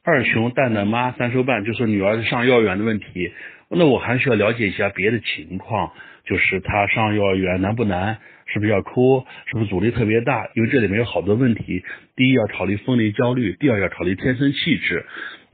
[0.05, 3.32] 二熊蛋蛋妈三周半，就说女儿上幼儿园的问题，
[3.68, 5.93] 那我还需要了解一下别的情况，
[6.24, 8.18] 就是她上幼儿园难不难？
[8.47, 9.24] 是不是要哭？
[9.47, 10.49] 是不是阻力特别大？
[10.55, 11.82] 因为这里面有好多问题。
[12.14, 15.05] 第一要考虑分离焦虑，第二要考虑天生气质。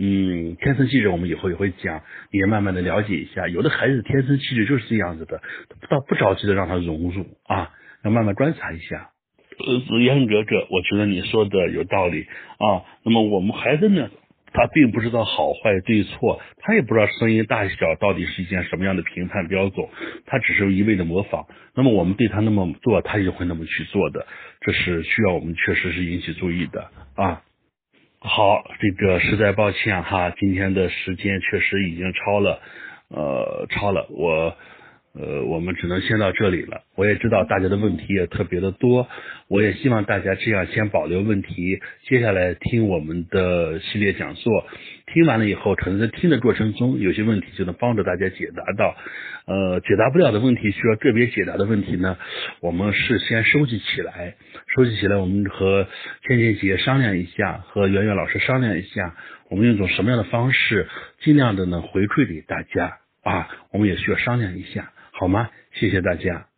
[0.04, 3.46] 嗯，天生气质我们以后也会讲，你也慢慢的了解一下。
[3.46, 5.40] 有的孩子天生气质就是这样子的，
[5.80, 7.70] 不到不着急的让他融入啊，
[8.02, 9.10] 要慢慢观察一下。
[9.64, 12.26] 呃，子言哥哥，我觉得你说的有道理
[12.58, 12.82] 啊。
[13.04, 14.10] 那么我们孩子呢？
[14.54, 19.86] 他并不知道好坏对错，他也不知道声音大小到底是一件什么样的评判标准，
[20.26, 21.46] 他只是一味的模仿。
[21.74, 24.26] 那么我们对他那么做，他也会那么去做的，
[24.60, 27.40] 这是需要我们确实是引起注意的啊。
[28.24, 32.60] 好，这个实在抱歉哈，今天的时间确实已经超了，
[33.08, 34.56] 呃，超了我。
[35.14, 36.84] 呃，我们只能先到这里了。
[36.94, 39.06] 我也知道大家的问题也特别的多，
[39.46, 44.64] 我也希望大家这样先保留问题，接下来听我们的系列讲座。
[45.12, 48.96] 听完了以后，可能在听的过程中，有些问题就能帮助大家解答到。
[49.44, 52.16] 呃，解答不了的问题，需要个别解答的问题呢，
[52.60, 54.36] 我们事先收集起来，
[54.74, 55.86] 收集起来，我们和
[56.26, 59.14] 倩倩姐商量一下，和圆圆老师商量一下，
[59.50, 60.88] 我们用一种什么样的方式，
[61.20, 64.92] 尽量的呢回馈给大家啊，我们也需要商量一下。
[65.10, 65.50] 好吗？
[65.72, 66.51] 谢谢大家。